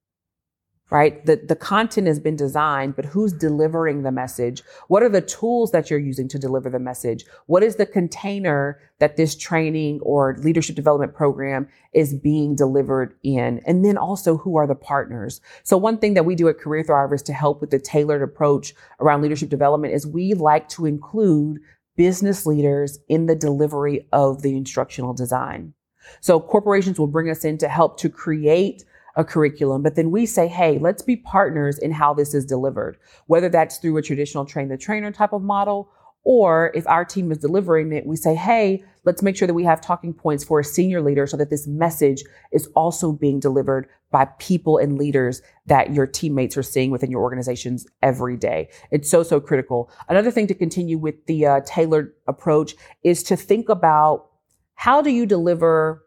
Right? 0.90 1.26
The, 1.26 1.36
the 1.36 1.56
content 1.56 2.08
has 2.08 2.20
been 2.20 2.36
designed, 2.36 2.96
but 2.96 3.06
who's 3.06 3.34
delivering 3.34 4.04
the 4.04 4.12
message? 4.12 4.64
What 4.88 5.04
are 5.04 5.10
the 5.10 5.22
tools 5.22 5.72
that 5.72 5.90
you're 5.90 6.00
using 6.00 6.28
to 6.30 6.40
deliver 6.40 6.70
the 6.70 6.80
message? 6.80 7.26
What 7.48 7.64
is 7.64 7.76
the 7.76 7.86
container 7.86 8.80
that 9.00 9.18
this 9.18 9.36
training 9.36 10.00
or 10.02 10.38
leadership 10.40 10.76
development 10.76 11.14
program 11.14 11.68
is 11.94 12.14
being 12.14 12.56
delivered 12.56 13.16
in? 13.24 13.60
And 13.66 13.84
then 13.84 13.98
also, 13.98 14.38
who 14.38 14.56
are 14.56 14.68
the 14.68 14.76
partners? 14.76 15.42
So 15.64 15.78
one 15.78 15.98
thing 15.98 16.14
that 16.14 16.26
we 16.26 16.36
do 16.36 16.48
at 16.48 16.60
Career 16.60 16.84
Thrivers 16.84 17.24
to 17.26 17.34
help 17.34 17.60
with 17.60 17.72
the 17.72 17.80
tailored 17.80 18.22
approach 18.22 18.74
around 19.02 19.22
leadership 19.22 19.50
development 19.50 19.94
is 19.94 20.08
we 20.08 20.34
like 20.36 20.70
to 20.70 20.86
include 20.86 21.60
business 21.98 22.46
leaders 22.46 23.00
in 23.10 23.26
the 23.26 23.36
delivery 23.36 24.08
of 24.14 24.42
the 24.42 24.56
instructional 24.56 25.14
design. 25.14 25.74
So 26.22 26.40
corporations 26.40 27.00
will 27.00 27.08
bring 27.08 27.30
us 27.30 27.44
in 27.44 27.58
to 27.58 27.68
help 27.68 28.00
to 28.00 28.10
create 28.10 28.86
a 29.18 29.26
curriculum, 29.26 29.82
but 29.82 29.96
then 29.96 30.12
we 30.12 30.26
say, 30.26 30.48
hey, 30.48 30.78
let's 30.80 31.02
be 31.02 31.18
partners 31.18 31.78
in 31.80 31.92
how 31.92 32.14
this 32.14 32.34
is 32.34 32.46
delivered, 32.46 32.98
whether 33.26 33.50
that's 33.50 33.80
through 33.80 33.98
a 33.98 34.02
traditional 34.02 34.46
train 34.46 34.70
the 34.70 34.78
trainer 34.78 35.12
type 35.12 35.34
of 35.34 35.42
model, 35.42 35.90
or 36.24 36.72
if 36.76 36.86
our 36.88 37.04
team 37.04 37.32
is 37.32 37.40
delivering 37.40 37.92
it, 37.94 38.06
we 38.06 38.16
say, 38.16 38.36
hey, 38.36 38.84
let's 39.06 39.24
make 39.24 39.36
sure 39.36 39.48
that 39.48 39.54
we 39.54 39.64
have 39.64 39.82
talking 39.82 40.14
points 40.14 40.44
for 40.44 40.60
a 40.60 40.64
senior 40.64 41.02
leader 41.02 41.26
so 41.26 41.38
that 41.38 41.50
this 41.50 41.66
message 41.66 42.24
is 42.52 42.68
also 42.76 43.12
being 43.12 43.40
delivered 43.40 43.88
by 44.12 44.26
people 44.38 44.78
and 44.78 44.98
leaders 44.98 45.42
that 45.66 45.94
your 45.94 46.06
teammates 46.06 46.58
are 46.58 46.64
seeing 46.64 46.92
within 46.92 47.10
your 47.10 47.22
organizations 47.22 47.88
every 48.04 48.38
day. 48.38 48.70
It's 48.92 49.10
so, 49.10 49.24
so 49.24 49.40
critical. 49.40 49.90
Another 50.10 50.30
thing 50.30 50.48
to 50.48 50.54
continue 50.54 50.98
with 50.98 51.26
the 51.26 51.46
uh, 51.46 51.62
tailored 51.66 52.14
approach 52.28 52.76
is 53.04 53.24
to 53.24 53.36
think 53.36 53.70
about 53.70 54.28
how 54.76 55.02
do 55.02 55.10
you 55.10 55.26
deliver 55.26 56.04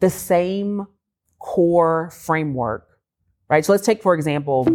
the 0.00 0.10
same 0.10 0.86
core 1.46 2.10
framework, 2.10 2.86
right? 3.48 3.64
So 3.64 3.72
let's 3.72 3.86
take, 3.86 4.02
for 4.02 4.14
example, 4.14 4.66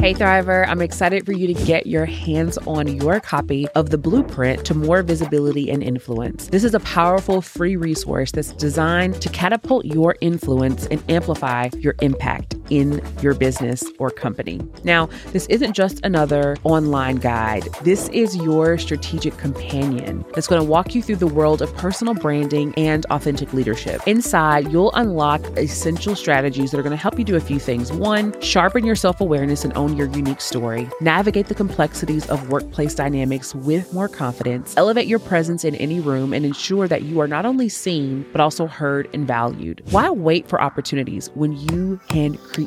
Hey 0.00 0.14
Thriver, 0.14 0.66
I'm 0.66 0.80
excited 0.80 1.26
for 1.26 1.32
you 1.32 1.46
to 1.52 1.64
get 1.66 1.86
your 1.86 2.06
hands 2.06 2.56
on 2.66 2.88
your 2.88 3.20
copy 3.20 3.68
of 3.74 3.90
the 3.90 3.98
blueprint 3.98 4.64
to 4.64 4.74
more 4.74 5.02
visibility 5.02 5.70
and 5.70 5.82
influence. 5.82 6.46
This 6.46 6.64
is 6.64 6.74
a 6.74 6.80
powerful 6.80 7.42
free 7.42 7.76
resource 7.76 8.32
that's 8.32 8.52
designed 8.52 9.20
to 9.20 9.28
catapult 9.28 9.84
your 9.84 10.16
influence 10.22 10.86
and 10.86 11.04
amplify 11.10 11.68
your 11.76 11.96
impact 12.00 12.54
in 12.70 13.02
your 13.20 13.34
business 13.34 13.84
or 13.98 14.10
company. 14.10 14.60
Now, 14.84 15.08
this 15.32 15.46
isn't 15.46 15.74
just 15.74 16.00
another 16.04 16.56
online 16.64 17.16
guide. 17.16 17.68
This 17.82 18.08
is 18.10 18.36
your 18.36 18.78
strategic 18.78 19.36
companion 19.36 20.24
that's 20.34 20.46
going 20.46 20.60
to 20.60 20.66
walk 20.66 20.94
you 20.94 21.02
through 21.02 21.16
the 21.16 21.26
world 21.26 21.62
of 21.62 21.74
personal 21.76 22.14
branding 22.14 22.72
and 22.76 23.04
authentic 23.06 23.52
leadership. 23.52 24.00
Inside, 24.06 24.72
you'll 24.72 24.92
unlock 24.92 25.42
essential 25.58 26.14
strategies 26.14 26.70
that 26.70 26.78
are 26.78 26.82
going 26.82 26.90
to 26.90 26.96
help 26.96 27.18
you 27.18 27.24
do 27.24 27.36
a 27.36 27.40
few 27.40 27.58
things. 27.58 27.92
One, 27.92 28.38
sharpen 28.40 28.84
your 28.84 28.96
self 28.96 29.20
awareness 29.20 29.64
and 29.64 29.76
own 29.76 29.96
your 29.96 30.08
unique 30.08 30.40
story, 30.40 30.88
navigate 31.00 31.46
the 31.46 31.54
complexities 31.54 32.28
of 32.28 32.50
workplace 32.50 32.94
dynamics 32.94 33.54
with 33.54 33.92
more 33.92 34.08
confidence, 34.08 34.74
elevate 34.76 35.06
your 35.06 35.18
presence 35.18 35.64
in 35.64 35.74
any 35.76 36.00
room, 36.00 36.32
and 36.32 36.44
ensure 36.44 36.86
that 36.88 37.02
you 37.02 37.20
are 37.20 37.28
not 37.28 37.44
only 37.44 37.68
seen, 37.68 38.24
but 38.32 38.40
also 38.40 38.66
heard 38.66 39.08
and 39.12 39.26
valued. 39.26 39.82
Why 39.90 40.10
wait 40.10 40.48
for 40.48 40.60
opportunities 40.60 41.30
when 41.34 41.56
you 41.56 42.00
can 42.08 42.36
create 42.36 42.59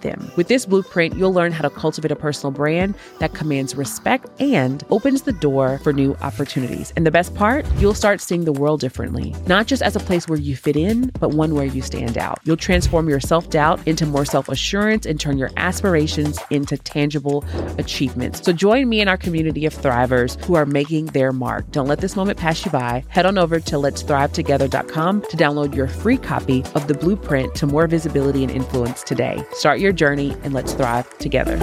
them? 0.00 0.30
With 0.36 0.48
this 0.48 0.64
blueprint, 0.64 1.16
you'll 1.16 1.32
learn 1.32 1.52
how 1.52 1.62
to 1.62 1.70
cultivate 1.70 2.12
a 2.12 2.16
personal 2.16 2.50
brand 2.50 2.94
that 3.18 3.34
commands 3.34 3.74
respect 3.74 4.28
and 4.40 4.82
opens 4.90 5.22
the 5.22 5.32
door 5.32 5.78
for 5.80 5.92
new 5.92 6.14
opportunities. 6.22 6.92
And 6.96 7.06
the 7.06 7.10
best 7.10 7.34
part, 7.34 7.66
you'll 7.76 7.94
start 7.94 8.20
seeing 8.20 8.44
the 8.44 8.52
world 8.52 8.80
differently, 8.80 9.34
not 9.46 9.66
just 9.66 9.82
as 9.82 9.96
a 9.96 10.00
place 10.00 10.28
where 10.28 10.38
you 10.38 10.56
fit 10.56 10.76
in, 10.76 11.10
but 11.20 11.34
one 11.34 11.54
where 11.54 11.66
you 11.66 11.82
stand 11.82 12.16
out. 12.16 12.38
You'll 12.44 12.56
transform 12.56 13.08
your 13.08 13.20
self 13.20 13.50
doubt 13.50 13.86
into 13.86 14.06
more 14.06 14.24
self 14.24 14.48
assurance 14.48 15.04
and 15.04 15.20
turn 15.20 15.36
your 15.36 15.50
aspirations 15.56 16.38
into 16.50 16.70
into 16.70 16.82
tangible 16.82 17.44
achievements. 17.78 18.42
So 18.44 18.52
join 18.52 18.88
me 18.88 19.00
in 19.00 19.08
our 19.08 19.16
community 19.16 19.66
of 19.66 19.74
thrivers 19.74 20.42
who 20.44 20.54
are 20.54 20.66
making 20.66 21.06
their 21.06 21.32
mark. 21.32 21.70
Don't 21.72 21.88
let 21.88 22.00
this 22.00 22.16
moment 22.16 22.38
pass 22.38 22.64
you 22.64 22.70
by. 22.70 23.04
Head 23.08 23.26
on 23.26 23.38
over 23.38 23.58
to 23.60 23.76
letsThriveTogether.com 23.76 25.22
to 25.22 25.36
download 25.36 25.74
your 25.74 25.88
free 25.88 26.18
copy 26.18 26.62
of 26.74 26.86
the 26.86 26.94
blueprint 26.94 27.54
to 27.56 27.66
more 27.66 27.86
visibility 27.86 28.44
and 28.44 28.52
influence 28.52 29.02
today. 29.02 29.39
Start 29.52 29.80
your 29.80 29.92
journey 29.92 30.36
and 30.42 30.52
let's 30.52 30.72
thrive 30.72 31.18
together 31.18 31.58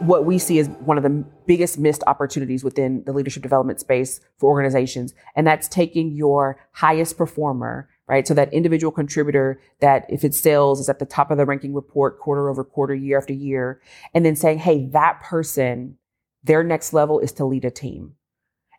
what 0.00 0.24
we 0.24 0.38
see 0.38 0.58
is 0.58 0.68
one 0.68 0.96
of 0.96 1.02
the 1.02 1.24
biggest 1.46 1.78
missed 1.78 2.02
opportunities 2.06 2.64
within 2.64 3.02
the 3.04 3.12
leadership 3.12 3.42
development 3.42 3.80
space 3.80 4.20
for 4.38 4.50
organizations. 4.50 5.14
And 5.34 5.46
that's 5.46 5.68
taking 5.68 6.12
your 6.12 6.58
highest 6.72 7.16
performer, 7.16 7.88
right? 8.06 8.26
So 8.26 8.34
that 8.34 8.52
individual 8.52 8.90
contributor 8.90 9.60
that 9.80 10.06
if 10.08 10.24
it's 10.24 10.38
sales 10.38 10.80
is 10.80 10.88
at 10.88 10.98
the 10.98 11.06
top 11.06 11.30
of 11.30 11.38
the 11.38 11.46
ranking 11.46 11.74
report 11.74 12.18
quarter 12.18 12.48
over 12.48 12.64
quarter, 12.64 12.94
year 12.94 13.18
after 13.18 13.32
year, 13.32 13.80
and 14.12 14.24
then 14.24 14.36
saying, 14.36 14.58
Hey, 14.58 14.86
that 14.88 15.20
person, 15.22 15.96
their 16.42 16.62
next 16.62 16.92
level 16.92 17.18
is 17.20 17.32
to 17.32 17.44
lead 17.44 17.64
a 17.64 17.70
team. 17.70 18.14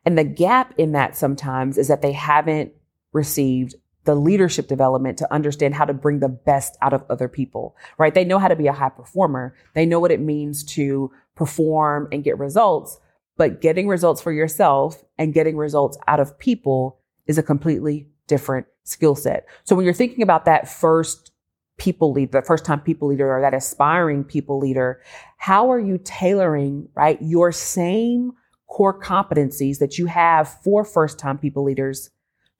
And 0.05 0.17
the 0.17 0.23
gap 0.23 0.73
in 0.77 0.91
that 0.91 1.17
sometimes 1.17 1.77
is 1.77 1.87
that 1.87 2.01
they 2.01 2.11
haven't 2.11 2.73
received 3.11 3.75
the 4.05 4.15
leadership 4.15 4.67
development 4.67 5.17
to 5.17 5.33
understand 5.33 5.73
how 5.73 5.85
to 5.85 5.93
bring 5.93 6.19
the 6.19 6.29
best 6.29 6.77
out 6.81 6.93
of 6.93 7.03
other 7.09 7.27
people, 7.27 7.75
right? 7.97 8.13
They 8.13 8.23
know 8.23 8.39
how 8.39 8.47
to 8.47 8.55
be 8.55 8.67
a 8.67 8.73
high 8.73 8.89
performer. 8.89 9.55
They 9.73 9.85
know 9.85 9.99
what 9.99 10.11
it 10.11 10.21
means 10.21 10.63
to 10.75 11.11
perform 11.35 12.07
and 12.11 12.23
get 12.23 12.37
results, 12.37 12.99
but 13.35 13.61
getting 13.61 13.87
results 13.87 14.21
for 14.21 14.31
yourself 14.31 15.03
and 15.17 15.33
getting 15.33 15.57
results 15.57 15.97
out 16.07 16.19
of 16.19 16.37
people 16.39 16.99
is 17.25 17.37
a 17.37 17.43
completely 17.43 18.07
different 18.27 18.67
skill 18.83 19.15
set. 19.15 19.47
So 19.63 19.75
when 19.75 19.85
you're 19.85 19.93
thinking 19.93 20.21
about 20.21 20.45
that 20.45 20.69
first 20.69 21.31
people 21.77 22.11
leader, 22.11 22.39
the 22.39 22.45
first 22.45 22.63
time 22.63 22.79
people 22.79 23.07
leader 23.07 23.35
or 23.35 23.41
that 23.41 23.53
aspiring 23.53 24.23
people 24.23 24.59
leader, 24.59 25.01
how 25.37 25.71
are 25.71 25.79
you 25.79 25.99
tailoring, 26.03 26.87
right, 26.95 27.17
your 27.21 27.51
same 27.51 28.31
core 28.67 28.99
competencies 28.99 29.79
that 29.79 29.97
you 29.97 30.05
have 30.05 30.47
for 30.63 30.85
first 30.85 31.19
time 31.19 31.37
people 31.37 31.63
leaders 31.63 32.11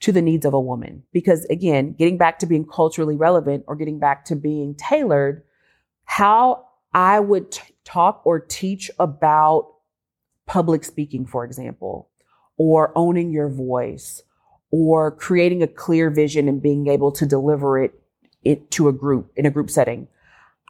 to 0.02 0.12
the 0.12 0.22
needs 0.22 0.46
of 0.46 0.54
a 0.54 0.60
woman. 0.60 1.04
Because 1.12 1.46
again, 1.46 1.94
getting 1.94 2.18
back 2.18 2.40
to 2.40 2.46
being 2.46 2.66
culturally 2.66 3.16
relevant 3.16 3.64
or 3.68 3.76
getting 3.76 4.00
back 4.00 4.26
to 4.26 4.36
being 4.36 4.76
tailored, 4.76 5.44
how 6.06 6.66
I 6.94 7.20
would 7.20 7.52
t- 7.52 7.74
talk 7.84 8.22
or 8.26 8.40
teach 8.40 8.92
about 9.00 9.74
public 10.46 10.84
speaking, 10.84 11.26
for 11.26 11.44
example, 11.44 12.10
or 12.58 12.92
owning 12.96 13.32
your 13.32 13.50
voice, 13.50 14.22
or 14.72 15.12
creating 15.12 15.64
a 15.64 15.68
clear 15.68 16.10
vision 16.10 16.48
and 16.48 16.62
being 16.62 16.88
able 16.88 17.12
to 17.14 17.26
deliver 17.26 17.82
it, 17.82 18.00
it 18.44 18.72
to 18.72 18.88
a 18.88 18.94
group 18.94 19.32
in 19.36 19.46
a 19.46 19.52
group 19.52 19.70
setting. 19.70 20.08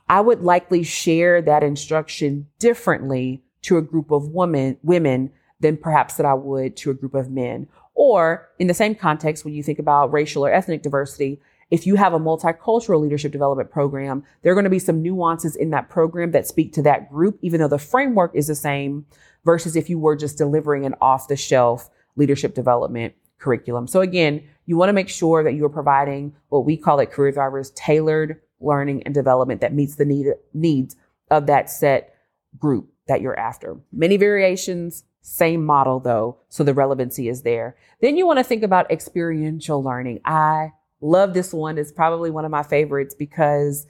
I 0.08 0.22
would 0.22 0.42
likely 0.42 0.84
share 0.84 1.42
that 1.42 1.64
instruction 1.64 2.48
differently 2.60 3.44
to 3.64 3.78
a 3.78 3.82
group 3.82 4.12
of 4.12 4.30
women, 4.30 4.78
women 4.84 5.32
than 5.60 5.78
perhaps 5.78 6.16
that 6.16 6.26
I 6.26 6.36
would 6.36 6.78
to 6.78 6.92
a 6.92 6.94
group 6.94 7.16
of 7.16 7.32
men 7.32 7.68
or 7.96 8.50
in 8.60 8.68
the 8.68 8.74
same 8.74 8.94
context, 8.94 9.44
when 9.44 9.54
you 9.54 9.64
think 9.64 9.80
about 9.80 10.14
racial 10.14 10.46
or 10.46 10.54
ethnic 10.54 10.84
diversity, 10.84 11.42
If 11.72 11.88
you 11.88 11.96
have 11.96 12.14
a 12.14 12.20
multicultural 12.20 13.02
leadership 13.02 13.32
development 13.32 13.72
program, 13.72 14.24
there 14.42 14.52
are 14.52 14.56
going 14.56 14.66
to 14.66 14.70
be 14.70 14.80
some 14.80 15.02
nuances 15.02 15.56
in 15.56 15.72
that 15.72 15.90
program 15.90 16.32
that 16.32 16.48
speak 16.48 16.74
to 16.74 16.82
that 16.84 17.10
group, 17.10 17.40
even 17.42 17.60
though 17.60 17.68
the 17.68 17.80
framework 17.80 18.36
is 18.36 18.48
the 18.48 18.56
same 18.56 19.06
versus 19.46 19.76
if 19.76 19.90
you 19.90 19.98
were 19.98 20.16
just 20.16 20.38
delivering 20.38 20.86
an 20.86 20.96
off 21.02 21.28
the 21.28 21.36
shelf 21.36 21.90
leadership 22.16 22.54
development 22.54 23.16
curriculum. 23.40 23.88
So 23.88 24.02
again, 24.02 24.44
you 24.68 24.78
want 24.78 24.90
to 24.90 24.94
make 24.94 25.10
sure 25.10 25.44
that 25.44 25.54
you 25.54 25.66
are 25.66 25.70
providing 25.70 26.36
what 26.50 26.66
we 26.66 26.78
call 26.78 27.02
at 27.02 27.12
Career 27.12 27.34
Thrivers 27.34 27.74
tailored 27.74 28.42
learning 28.60 29.04
and 29.04 29.14
development 29.14 29.62
that 29.62 29.74
meets 29.74 29.96
the 29.96 30.06
need, 30.06 30.28
needs 30.54 30.96
of 31.30 31.48
that 31.48 31.70
set 31.70 32.16
group 32.58 32.90
that 33.08 33.22
you're 33.22 33.38
after. 33.38 33.78
Many 33.92 34.18
variations, 34.18 35.04
same 35.26 35.66
model 35.66 36.00
though, 36.00 36.38
so 36.50 36.64
the 36.64 36.74
relevancy 36.76 37.30
is 37.30 37.42
there. 37.42 37.76
Then 38.00 38.16
you 38.16 38.28
want 38.28 38.38
to 38.38 38.44
think 38.44 38.62
about 38.62 38.92
experiential 38.92 39.84
learning. 39.84 40.22
I 40.24 40.74
love 41.02 41.34
this 41.34 41.52
one. 41.52 41.80
It's 41.80 41.92
probably 41.92 42.30
one 42.30 42.46
of 42.46 42.52
my 42.52 42.62
favorites 42.62 43.16
because 43.16 43.88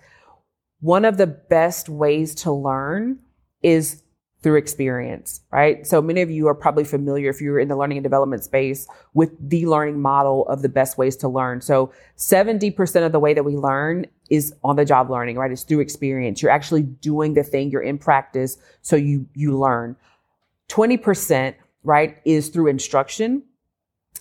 one 0.80 1.04
of 1.04 1.18
the 1.18 1.28
best 1.28 1.90
ways 1.90 2.36
to 2.36 2.54
learn 2.54 3.20
is 3.62 4.02
through 4.44 4.56
experience, 4.56 5.42
right? 5.52 5.86
So 5.86 6.02
many 6.02 6.22
of 6.22 6.32
you 6.32 6.48
are 6.48 6.56
probably 6.56 6.86
familiar 6.86 7.32
if 7.32 7.42
you're 7.42 7.60
in 7.60 7.68
the 7.68 7.76
learning 7.76 7.98
and 7.98 8.04
development 8.04 8.46
space 8.46 8.88
with 9.14 9.32
the 9.40 9.66
learning 9.66 10.02
model 10.02 10.48
of 10.48 10.62
the 10.62 10.70
best 10.70 10.98
ways 10.98 11.18
to 11.18 11.28
learn. 11.28 11.60
So 11.60 11.92
70% 12.16 13.06
of 13.06 13.12
the 13.12 13.20
way 13.20 13.34
that 13.34 13.44
we 13.44 13.58
learn 13.58 14.06
is 14.30 14.54
on 14.64 14.78
the 14.78 14.86
job 14.86 15.10
learning, 15.10 15.36
right? 15.36 15.52
It's 15.52 15.64
through 15.64 15.82
experience. 15.82 16.42
You're 16.42 16.52
actually 16.52 16.84
doing 16.84 17.34
the 17.34 17.44
thing, 17.44 17.72
you're 17.72 17.82
in 17.82 17.98
practice, 17.98 18.58
so 18.82 18.96
you 18.96 19.28
you 19.34 19.58
learn. 19.58 19.98
20%, 20.70 21.56
right, 21.84 22.18
is 22.26 22.50
through 22.50 22.68
instruction 22.68 23.44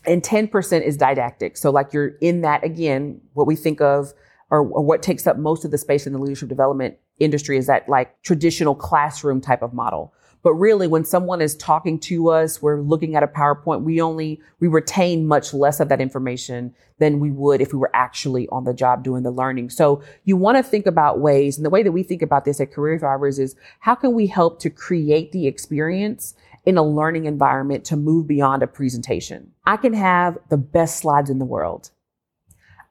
and 0.07 0.23
10% 0.23 0.83
is 0.83 0.97
didactic. 0.97 1.57
So 1.57 1.71
like 1.71 1.93
you're 1.93 2.17
in 2.21 2.43
that 2.43 2.65
again, 2.65 3.21
what 3.33 3.47
we 3.47 3.57
think 3.57 3.81
of 3.81 4.13
or, 4.51 4.61
or 4.61 4.83
what 4.83 5.03
takes 5.03 5.27
up 5.27 5.39
most 5.39 5.65
of 5.65 5.71
the 5.71 5.79
space 5.79 6.07
in 6.07 6.13
the 6.13 6.19
leadership 6.19 6.49
development 6.49 6.97
industry 7.19 7.57
is 7.57 7.67
that 7.67 7.89
like 7.89 8.21
traditional 8.23 8.75
classroom 8.75 9.41
type 9.41 9.63
of 9.63 9.73
model. 9.73 10.13
But 10.45 10.55
really, 10.55 10.87
when 10.87 11.07
someone 11.07 11.41
is 11.41 11.57
talking 11.57 11.99
to 12.01 12.29
us, 12.29 12.61
we're 12.61 12.83
looking 12.83 13.17
at 13.17 13.23
a 13.23 13.27
PowerPoint, 13.27 13.83
we 13.83 14.01
only, 14.03 14.43
we 14.61 14.69
retain 14.69 15.27
much 15.27 15.55
less 15.55 15.81
of 15.81 15.89
that 15.89 16.03
information 16.03 16.75
than 16.99 17.19
we 17.19 17.31
would 17.31 17.63
if 17.63 17.73
we 17.73 17.79
were 17.79 17.91
actually 17.95 18.47
on 18.51 18.65
the 18.65 18.75
job 18.75 19.03
doing 19.03 19.23
the 19.23 19.31
learning. 19.31 19.71
So 19.71 20.03
you 20.25 20.37
want 20.37 20.59
to 20.59 20.63
think 20.63 20.85
about 20.85 21.19
ways, 21.19 21.57
and 21.57 21.65
the 21.65 21.71
way 21.71 21.83
that 21.83 21.93
we 21.93 22.03
think 22.03 22.21
about 22.21 22.45
this 22.45 22.61
at 22.61 22.73
Career 22.73 22.99
Thrivers 22.99 23.41
is 23.41 23.57
how 23.81 23.95
can 23.95 24.13
we 24.13 24.27
help 24.27 24.61
to 24.61 24.71
create 24.71 25.33
the 25.33 25.47
experience 25.47 26.35
in 26.67 26.77
a 26.77 26.85
learning 26.85 27.25
environment 27.25 27.87
to 27.87 27.97
move 27.97 28.29
beyond 28.29 28.63
a 28.63 28.67
presentation? 28.67 29.51
I 29.65 29.79
can 29.79 29.95
have 29.95 30.37
the 30.51 30.59
best 30.59 30.99
slides 30.99 31.31
in 31.31 31.39
the 31.39 31.47
world. 31.47 31.91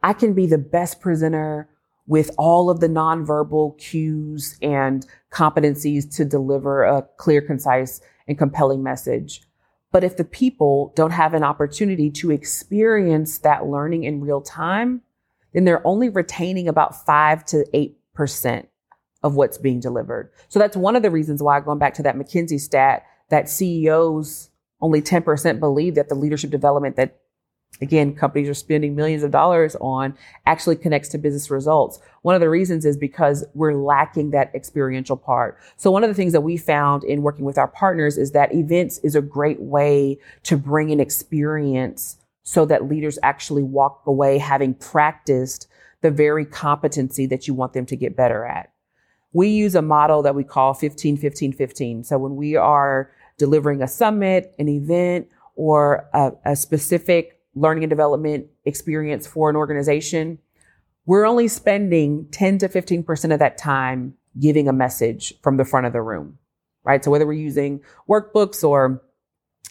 I 0.01 0.13
can 0.13 0.33
be 0.33 0.47
the 0.47 0.57
best 0.57 0.99
presenter 0.99 1.69
with 2.05 2.31
all 2.37 2.69
of 2.69 2.79
the 2.79 2.87
nonverbal 2.87 3.77
cues 3.77 4.57
and 4.61 5.05
competencies 5.31 6.13
to 6.15 6.25
deliver 6.25 6.83
a 6.83 7.07
clear, 7.17 7.41
concise, 7.41 8.01
and 8.27 8.37
compelling 8.37 8.83
message. 8.83 9.41
But 9.91 10.03
if 10.03 10.17
the 10.17 10.23
people 10.23 10.91
don't 10.95 11.11
have 11.11 11.33
an 11.33 11.43
opportunity 11.43 12.09
to 12.11 12.31
experience 12.31 13.37
that 13.39 13.67
learning 13.67 14.03
in 14.03 14.21
real 14.21 14.41
time, 14.41 15.01
then 15.53 15.65
they're 15.65 15.85
only 15.85 16.09
retaining 16.09 16.67
about 16.67 17.05
five 17.05 17.45
to 17.45 17.65
eight 17.73 17.97
percent 18.13 18.67
of 19.21 19.35
what's 19.35 19.57
being 19.57 19.79
delivered. 19.79 20.31
So 20.49 20.59
that's 20.59 20.75
one 20.75 20.95
of 20.95 21.03
the 21.03 21.11
reasons 21.11 21.41
why 21.41 21.59
going 21.61 21.79
back 21.79 21.93
to 21.95 22.03
that 22.03 22.17
McKinsey 22.17 22.59
stat 22.59 23.05
that 23.29 23.49
CEOs 23.49 24.49
only 24.81 25.01
10% 25.01 25.59
believe 25.59 25.95
that 25.95 26.09
the 26.09 26.15
leadership 26.15 26.49
development 26.49 26.97
that 26.97 27.19
again, 27.81 28.13
companies 28.15 28.49
are 28.49 28.53
spending 28.53 28.95
millions 28.95 29.23
of 29.23 29.31
dollars 29.31 29.75
on 29.81 30.15
actually 30.45 30.75
connects 30.75 31.09
to 31.09 31.17
business 31.17 31.49
results. 31.49 31.99
One 32.21 32.35
of 32.35 32.41
the 32.41 32.49
reasons 32.49 32.85
is 32.85 32.97
because 32.97 33.43
we're 33.53 33.73
lacking 33.73 34.31
that 34.31 34.53
experiential 34.53 35.17
part. 35.17 35.57
So 35.77 35.91
one 35.91 36.03
of 36.03 36.09
the 36.09 36.13
things 36.13 36.33
that 36.33 36.41
we 36.41 36.57
found 36.57 37.03
in 37.03 37.21
working 37.21 37.45
with 37.45 37.57
our 37.57 37.67
partners 37.67 38.17
is 38.17 38.31
that 38.31 38.53
events 38.53 38.99
is 38.99 39.15
a 39.15 39.21
great 39.21 39.59
way 39.59 40.19
to 40.43 40.57
bring 40.57 40.91
an 40.91 40.99
experience 40.99 42.17
so 42.43 42.65
that 42.65 42.89
leaders 42.89 43.17
actually 43.23 43.63
walk 43.63 44.01
away 44.05 44.37
having 44.37 44.73
practiced 44.73 45.67
the 46.01 46.11
very 46.11 46.45
competency 46.45 47.25
that 47.25 47.47
you 47.47 47.53
want 47.53 47.73
them 47.73 47.85
to 47.85 47.95
get 47.95 48.15
better 48.15 48.45
at. 48.45 48.71
We 49.31 49.47
use 49.47 49.73
a 49.73 49.81
model 49.81 50.21
that 50.23 50.35
we 50.35 50.43
call 50.43 50.73
15, 50.73 51.17
15, 51.17 51.53
15. 51.53 52.03
So 52.03 52.17
when 52.17 52.35
we 52.35 52.55
are 52.55 53.11
delivering 53.37 53.81
a 53.81 53.87
summit, 53.87 54.53
an 54.59 54.69
event, 54.69 55.27
or 55.55 56.07
a, 56.13 56.33
a 56.45 56.55
specific 56.55 57.39
learning 57.55 57.83
and 57.83 57.89
development 57.89 58.47
experience 58.65 59.27
for 59.27 59.49
an 59.49 59.55
organization, 59.55 60.39
we're 61.05 61.25
only 61.25 61.47
spending 61.47 62.27
10 62.31 62.59
to 62.59 62.69
15% 62.69 63.33
of 63.33 63.39
that 63.39 63.57
time 63.57 64.15
giving 64.39 64.67
a 64.67 64.73
message 64.73 65.33
from 65.41 65.57
the 65.57 65.65
front 65.65 65.85
of 65.85 65.93
the 65.93 66.01
room, 66.01 66.37
right? 66.83 67.03
So 67.03 67.11
whether 67.11 67.27
we're 67.27 67.33
using 67.33 67.81
workbooks 68.09 68.67
or 68.67 69.01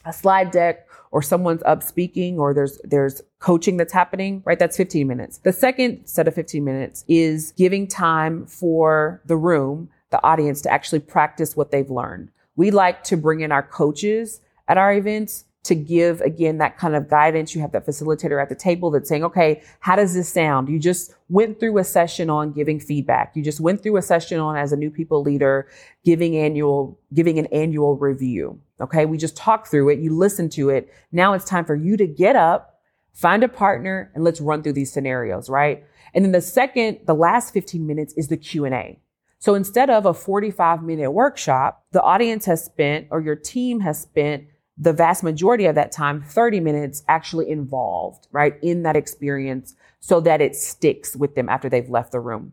a 0.04 0.12
slide 0.12 0.50
deck 0.50 0.86
or 1.10 1.22
someone's 1.22 1.62
up 1.64 1.82
speaking 1.82 2.38
or 2.38 2.54
there's 2.54 2.80
there's 2.84 3.22
coaching 3.38 3.76
that's 3.76 3.92
happening, 3.92 4.42
right? 4.44 4.58
That's 4.58 4.76
15 4.76 5.06
minutes. 5.06 5.38
The 5.38 5.52
second 5.52 6.06
set 6.06 6.28
of 6.28 6.34
15 6.34 6.64
minutes 6.64 7.04
is 7.08 7.52
giving 7.52 7.86
time 7.86 8.46
for 8.46 9.22
the 9.26 9.36
room, 9.36 9.90
the 10.10 10.22
audience 10.24 10.62
to 10.62 10.72
actually 10.72 11.00
practice 11.00 11.56
what 11.56 11.70
they've 11.70 11.90
learned. 11.90 12.30
We 12.56 12.70
like 12.70 13.04
to 13.04 13.16
bring 13.16 13.40
in 13.40 13.52
our 13.52 13.62
coaches 13.62 14.40
at 14.68 14.78
our 14.78 14.92
events 14.92 15.44
to 15.64 15.75
give 15.77 16.20
again 16.22 16.59
that 16.59 16.77
kind 16.77 16.96
of 16.96 17.09
guidance. 17.09 17.55
You 17.55 17.61
have 17.61 17.72
that 17.72 17.87
facilitator 17.87 18.42
at 18.42 18.48
the 18.48 18.55
table 18.55 18.90
that's 18.90 19.09
saying, 19.09 19.25
okay, 19.25 19.62
how 19.81 19.94
does 19.94 20.14
this 20.14 20.29
sound? 20.29 20.68
You 20.68 20.79
just 20.79 21.14
went 21.29 21.61
through 21.61 21.79
a 21.79 21.85
session 21.85 22.31
on 22.31 22.53
giving 22.53 22.81
feedback. 22.81 23.37
You 23.37 23.42
just 23.42 23.61
went 23.61 23.83
through 23.83 23.96
a 23.96 24.03
session 24.03 24.40
on 24.40 24.57
as 24.57 24.72
a 24.72 24.77
new 24.77 24.90
people 24.90 25.22
leader, 25.22 25.68
giving 26.05 26.37
annual, 26.37 26.98
giving 27.14 27.38
an 27.38 27.46
annual 27.46 27.96
review. 27.96 28.61
Okay. 28.81 29.07
We 29.07 29.18
just 29.18 29.37
talked 29.37 29.68
through 29.68 29.90
it. 29.90 30.01
You 30.01 30.16
listened 30.16 30.51
to 30.53 30.70
it. 30.70 30.92
Now 31.12 31.33
it's 31.35 31.44
time 31.44 31.64
for 31.64 31.77
you 31.77 31.96
to 31.96 32.07
get 32.07 32.35
up, 32.35 32.81
find 33.12 33.44
a 33.44 33.48
partner 33.48 34.11
and 34.14 34.25
let's 34.25 34.40
run 34.40 34.62
through 34.62 34.72
these 34.72 34.92
scenarios. 34.92 35.48
Right. 35.48 35.85
And 36.14 36.25
then 36.25 36.33
the 36.33 36.40
second, 36.40 36.98
the 37.07 37.14
last 37.14 37.55
15 37.55 37.87
minutes 37.87 38.14
is 38.16 38.29
the 38.29 38.37
Q 38.37 38.64
and 38.64 38.75
A. 38.75 38.98
So 39.38 39.55
instead 39.55 39.90
of 39.90 40.07
a 40.07 40.14
45 40.14 40.83
minute 40.83 41.11
workshop, 41.12 41.85
the 41.92 42.03
audience 42.03 42.46
has 42.46 42.64
spent 42.64 43.09
or 43.11 43.20
your 43.20 43.37
team 43.37 43.81
has 43.81 44.01
spent 44.01 44.44
the 44.78 44.92
vast 44.92 45.22
majority 45.22 45.66
of 45.66 45.74
that 45.74 45.92
time, 45.92 46.22
30 46.22 46.61
minutes 46.61 47.02
actually 47.08 47.50
involved, 47.50 48.26
right, 48.32 48.54
in 48.62 48.82
that 48.82 48.96
experience 48.96 49.74
so 50.00 50.20
that 50.20 50.40
it 50.40 50.56
sticks 50.56 51.14
with 51.14 51.35
them 51.35 51.48
after 51.48 51.68
they've 51.68 51.90
left 51.90 52.12
the 52.12 52.20
room. 52.20 52.52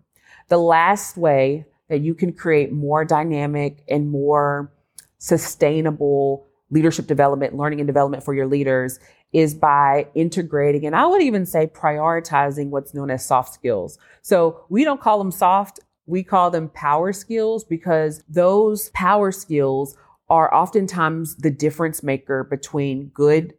The 0.49 0.57
last 0.57 1.17
way 1.17 1.65
that 1.87 2.01
you 2.01 2.13
can 2.13 2.33
create 2.33 2.71
more 2.71 3.05
dynamic 3.05 3.83
and 3.87 4.09
more 4.09 4.71
sustainable 5.17 6.45
leadership 6.69 7.07
development, 7.07 7.55
learning 7.55 7.79
and 7.79 7.87
development 7.87 8.23
for 8.23 8.33
your 8.33 8.47
leaders 8.47 8.99
is 9.33 9.53
by 9.53 10.07
integrating, 10.15 10.85
and 10.85 10.95
I 10.95 11.05
would 11.05 11.21
even 11.21 11.45
say 11.45 11.67
prioritizing 11.67 12.69
what's 12.69 12.93
known 12.93 13.11
as 13.11 13.25
soft 13.25 13.53
skills. 13.53 13.97
So 14.21 14.65
we 14.69 14.83
don't 14.83 15.01
call 15.01 15.19
them 15.19 15.31
soft. 15.31 15.79
We 16.07 16.23
call 16.23 16.49
them 16.49 16.69
power 16.69 17.13
skills 17.13 17.63
because 17.63 18.23
those 18.27 18.89
power 18.89 19.31
skills 19.31 19.95
are 20.29 20.53
oftentimes 20.53 21.35
the 21.37 21.51
difference 21.51 22.03
maker 22.03 22.43
between 22.43 23.07
good 23.07 23.53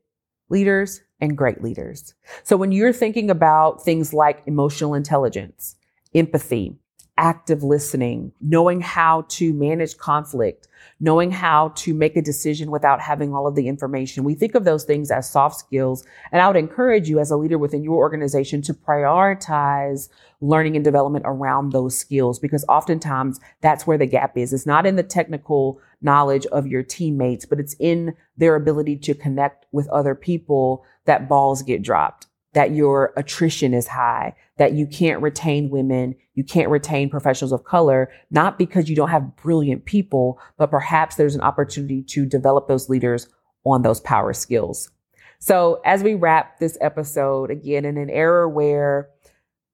leaders 0.49 1.03
and 1.21 1.37
great 1.37 1.63
leaders. 1.63 2.15
So 2.43 2.57
when 2.57 2.73
you're 2.73 2.93
thinking 2.93 3.31
about 3.31 3.85
things 3.85 4.13
like 4.13 4.43
emotional 4.47 4.95
intelligence, 4.95 5.77
empathy, 6.15 6.77
active 7.21 7.63
listening, 7.63 8.33
knowing 8.41 8.81
how 8.81 9.27
to 9.29 9.53
manage 9.53 9.99
conflict, 9.99 10.67
knowing 11.01 11.31
how 11.31 11.69
to 11.77 11.93
make 11.93 12.17
a 12.17 12.23
decision 12.23 12.71
without 12.71 12.99
having 12.99 13.35
all 13.35 13.47
of 13.47 13.55
the 13.55 13.69
information. 13.69 14.25
We 14.25 14.35
think 14.35 14.55
of 14.55 14.65
those 14.65 14.85
things 14.85 15.11
as 15.11 15.29
soft 15.31 15.57
skills. 15.59 16.03
And 16.33 16.41
I 16.41 16.47
would 16.47 16.57
encourage 16.57 17.11
you 17.11 17.19
as 17.19 17.31
a 17.31 17.37
leader 17.37 17.59
within 17.59 17.85
your 17.85 17.97
organization 17.97 18.63
to 18.63 18.75
prioritize 18.75 20.09
learning 20.41 20.77
and 20.77 20.85
development 20.85 21.27
around 21.29 21.73
those 21.73 21.97
skills 21.97 22.39
because 22.39 22.65
oftentimes 22.71 23.39
that's 23.61 23.87
where 23.87 23.99
the 23.99 24.07
gap 24.07 24.39
is. 24.39 24.55
It's 24.55 24.65
not 24.65 24.87
in 24.87 24.97
the 24.97 25.03
technical 25.03 25.79
knowledge 26.01 26.47
of 26.47 26.67
your 26.67 26.83
teammates, 26.83 27.45
but 27.45 27.61
it's 27.61 27.77
in 27.79 28.15
their 28.39 28.57
ability 28.57 28.97
to 28.97 29.15
connect 29.15 29.67
with 29.73 29.87
other 29.91 30.15
people 30.15 30.87
that 31.05 31.29
balls 31.29 31.63
get 31.63 31.83
dropped 31.83 32.29
that 32.53 32.73
your 32.73 33.13
attrition 33.17 33.73
is 33.73 33.87
high, 33.87 34.35
that 34.59 34.73
you 34.73 34.87
can't 34.87 35.23
retain 35.23 35.71
women, 35.71 36.15
you 36.35 36.43
can't 36.43 36.69
retain 36.69 37.09
professionals 37.09 37.53
of 37.53 37.65
color, 37.65 38.11
not 38.31 38.59
because 38.59 38.89
you 38.89 38.97
don't 38.97 39.11
have 39.11 39.37
brilliant 39.37 39.85
people, 39.85 40.41
but 40.57 40.71
perhaps 40.71 41.17
there's 41.17 41.35
an 41.35 41.41
opportunity 41.41 42.03
to 42.03 42.27
develop 42.27 42.67
those 42.67 42.89
leaders 42.89 43.29
on 43.65 43.83
those 43.83 44.01
power 44.01 44.33
skills. 44.33 44.91
So 45.39 45.81
as 45.85 46.03
we 46.03 46.15
wrap 46.15 46.59
this 46.59 46.77
episode, 46.81 47.51
again, 47.51 47.85
in 47.85 47.97
an 47.97 48.11
era 48.11 48.49
where 48.49 49.09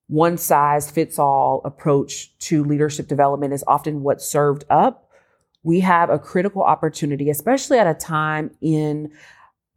one 0.09 0.37
size 0.37 0.91
fits 0.91 1.19
all 1.19 1.63
approach 1.65 2.37
to 2.39 2.63
leadership 2.63 3.09
development 3.09 3.53
is 3.53 3.65
often 3.67 4.03
what's 4.03 4.25
served 4.25 4.65
up, 4.71 5.11
we 5.63 5.81
have 5.81 6.11
a 6.11 6.19
critical 6.19 6.63
opportunity, 6.63 7.29
especially 7.31 7.79
at 7.79 7.89
a 7.89 7.95
time 7.95 8.53
in 8.61 9.11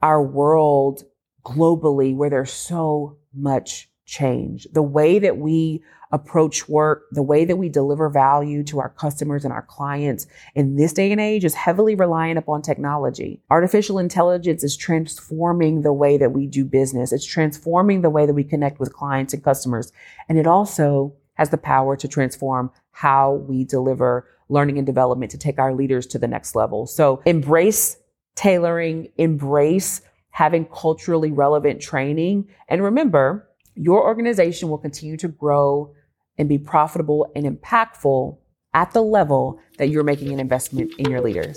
our 0.04 0.22
world 0.22 1.04
globally 1.46 2.16
where 2.16 2.30
there's 2.30 2.52
so 2.52 3.18
much 3.34 3.90
change. 4.06 4.68
The 4.74 4.82
way 4.82 5.20
that 5.20 5.38
we 5.38 5.84
approach 6.12 6.68
work, 6.68 7.04
the 7.12 7.22
way 7.22 7.46
that 7.46 7.58
we 7.58 7.70
deliver 7.70 8.10
value 8.10 8.64
to 8.64 8.80
our 8.80 8.90
customers 8.90 9.44
and 9.44 9.54
our 9.54 9.62
clients 9.62 10.26
in 10.56 10.76
this 10.76 10.92
day 10.94 11.12
and 11.12 11.22
age 11.22 11.46
is 11.46 11.54
heavily 11.54 11.94
reliant 11.94 12.40
upon 12.40 12.64
technology. 12.64 13.42
Artificial 13.52 14.00
intelligence 14.00 14.64
is 14.64 14.76
transforming 14.76 15.82
the 15.82 15.94
way 15.94 16.18
that 16.18 16.32
we 16.32 16.48
do 16.48 16.66
business. 16.66 17.12
It's 17.12 17.26
transforming 17.26 18.02
the 18.02 18.10
way 18.10 18.26
that 18.26 18.34
we 18.34 18.44
connect 18.44 18.80
with 18.80 18.94
clients 18.94 19.34
and 19.34 19.44
customers. 19.44 19.92
And 20.28 20.40
it 20.40 20.48
also 20.48 21.14
has 21.36 21.52
the 21.52 21.58
power 21.58 21.96
to 21.96 22.08
transform 22.08 22.72
how 22.92 23.34
we 23.48 23.64
deliver 23.64 24.28
learning 24.50 24.80
and 24.80 24.88
development 24.88 25.32
to 25.32 25.38
take 25.38 25.60
our 25.60 25.76
leaders 25.76 26.08
to 26.08 26.18
the 26.18 26.28
next 26.28 26.56
level. 26.56 26.88
So 26.88 27.22
embrace 27.26 27.98
tailoring, 28.36 29.10
embrace 29.18 30.02
having 30.32 30.66
culturally 30.66 31.32
relevant 31.32 31.82
training. 31.82 32.48
And 32.68 32.84
remember, 32.84 33.50
your 33.76 34.04
organization 34.04 34.70
will 34.70 34.78
continue 34.78 35.18
to 35.18 35.28
grow 35.28 35.94
and 36.38 36.48
be 36.48 36.58
profitable 36.58 37.30
and 37.36 37.46
impactful 37.46 38.38
at 38.74 38.92
the 38.92 39.02
level 39.02 39.60
that 39.78 39.90
you're 39.90 40.04
making 40.04 40.32
an 40.32 40.40
investment 40.40 40.94
in 40.98 41.10
your 41.10 41.22
leaders. 41.22 41.56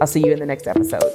I'll 0.00 0.06
see 0.06 0.24
you 0.24 0.32
in 0.32 0.38
the 0.38 0.46
next 0.46 0.66
episode. 0.66 1.12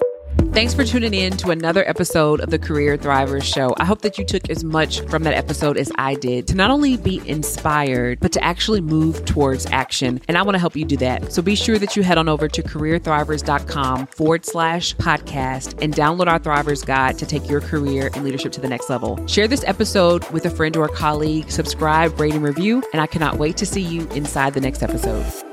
Thanks 0.54 0.76
for 0.76 0.84
tuning 0.84 1.16
in 1.16 1.36
to 1.38 1.50
another 1.50 1.84
episode 1.90 2.40
of 2.40 2.52
the 2.52 2.60
Career 2.60 2.96
Thrivers 2.96 3.42
Show. 3.42 3.74
I 3.78 3.86
hope 3.86 4.02
that 4.02 4.20
you 4.20 4.24
took 4.24 4.52
as 4.52 4.64
much 4.64 5.02
from 5.10 5.24
that 5.24 5.34
episode 5.34 5.78
as 5.78 5.92
I 5.96 6.14
did 6.14 6.48
to 6.50 6.56
not 6.56 6.70
only 6.70 6.96
be 6.96 7.28
inspired, 7.28 8.20
but 8.20 8.32
to 8.34 8.44
actually 8.44 8.80
move 8.80 9.26
towards 9.26 9.66
action. 9.66 10.22
And 10.28 10.38
I 10.38 10.44
want 10.44 10.54
to 10.54 10.60
help 10.60 10.76
you 10.76 10.86
do 10.86 10.96
that. 10.98 11.34
So 11.34 11.42
be 11.42 11.56
sure 11.56 11.80
that 11.80 11.96
you 11.98 12.04
head 12.04 12.20
on 12.20 12.30
over 12.30 12.48
to 12.48 12.62
careerthrivers.com 12.62 14.06
forward 14.08 14.46
slash 14.46 14.96
podcast 14.98 15.82
and 15.82 15.92
download 15.92 16.28
our 16.28 16.40
Thrivers 16.40 16.86
Guide 16.86 17.18
to 17.18 17.26
take 17.26 17.50
your 17.50 17.60
career 17.60 18.12
and 18.14 18.24
leadership 18.24 18.52
to 18.52 18.62
the 18.62 18.70
next 18.70 18.92
level. 18.92 19.26
Share 19.26 19.48
this 19.48 19.64
episode 19.66 20.30
with 20.30 20.46
a 20.46 20.52
friend 20.52 20.78
or 20.78 20.86
a 20.86 20.94
colleague, 20.94 21.50
subscribe, 21.50 22.20
rate, 22.20 22.36
and 22.36 22.44
review. 22.44 22.84
And 22.94 23.02
I 23.02 23.08
cannot 23.08 23.40
wait 23.40 23.58
to 23.58 23.66
see 23.66 23.82
you 23.82 24.08
inside 24.10 24.54
the 24.54 24.62
next 24.62 24.84
episode. 24.84 25.53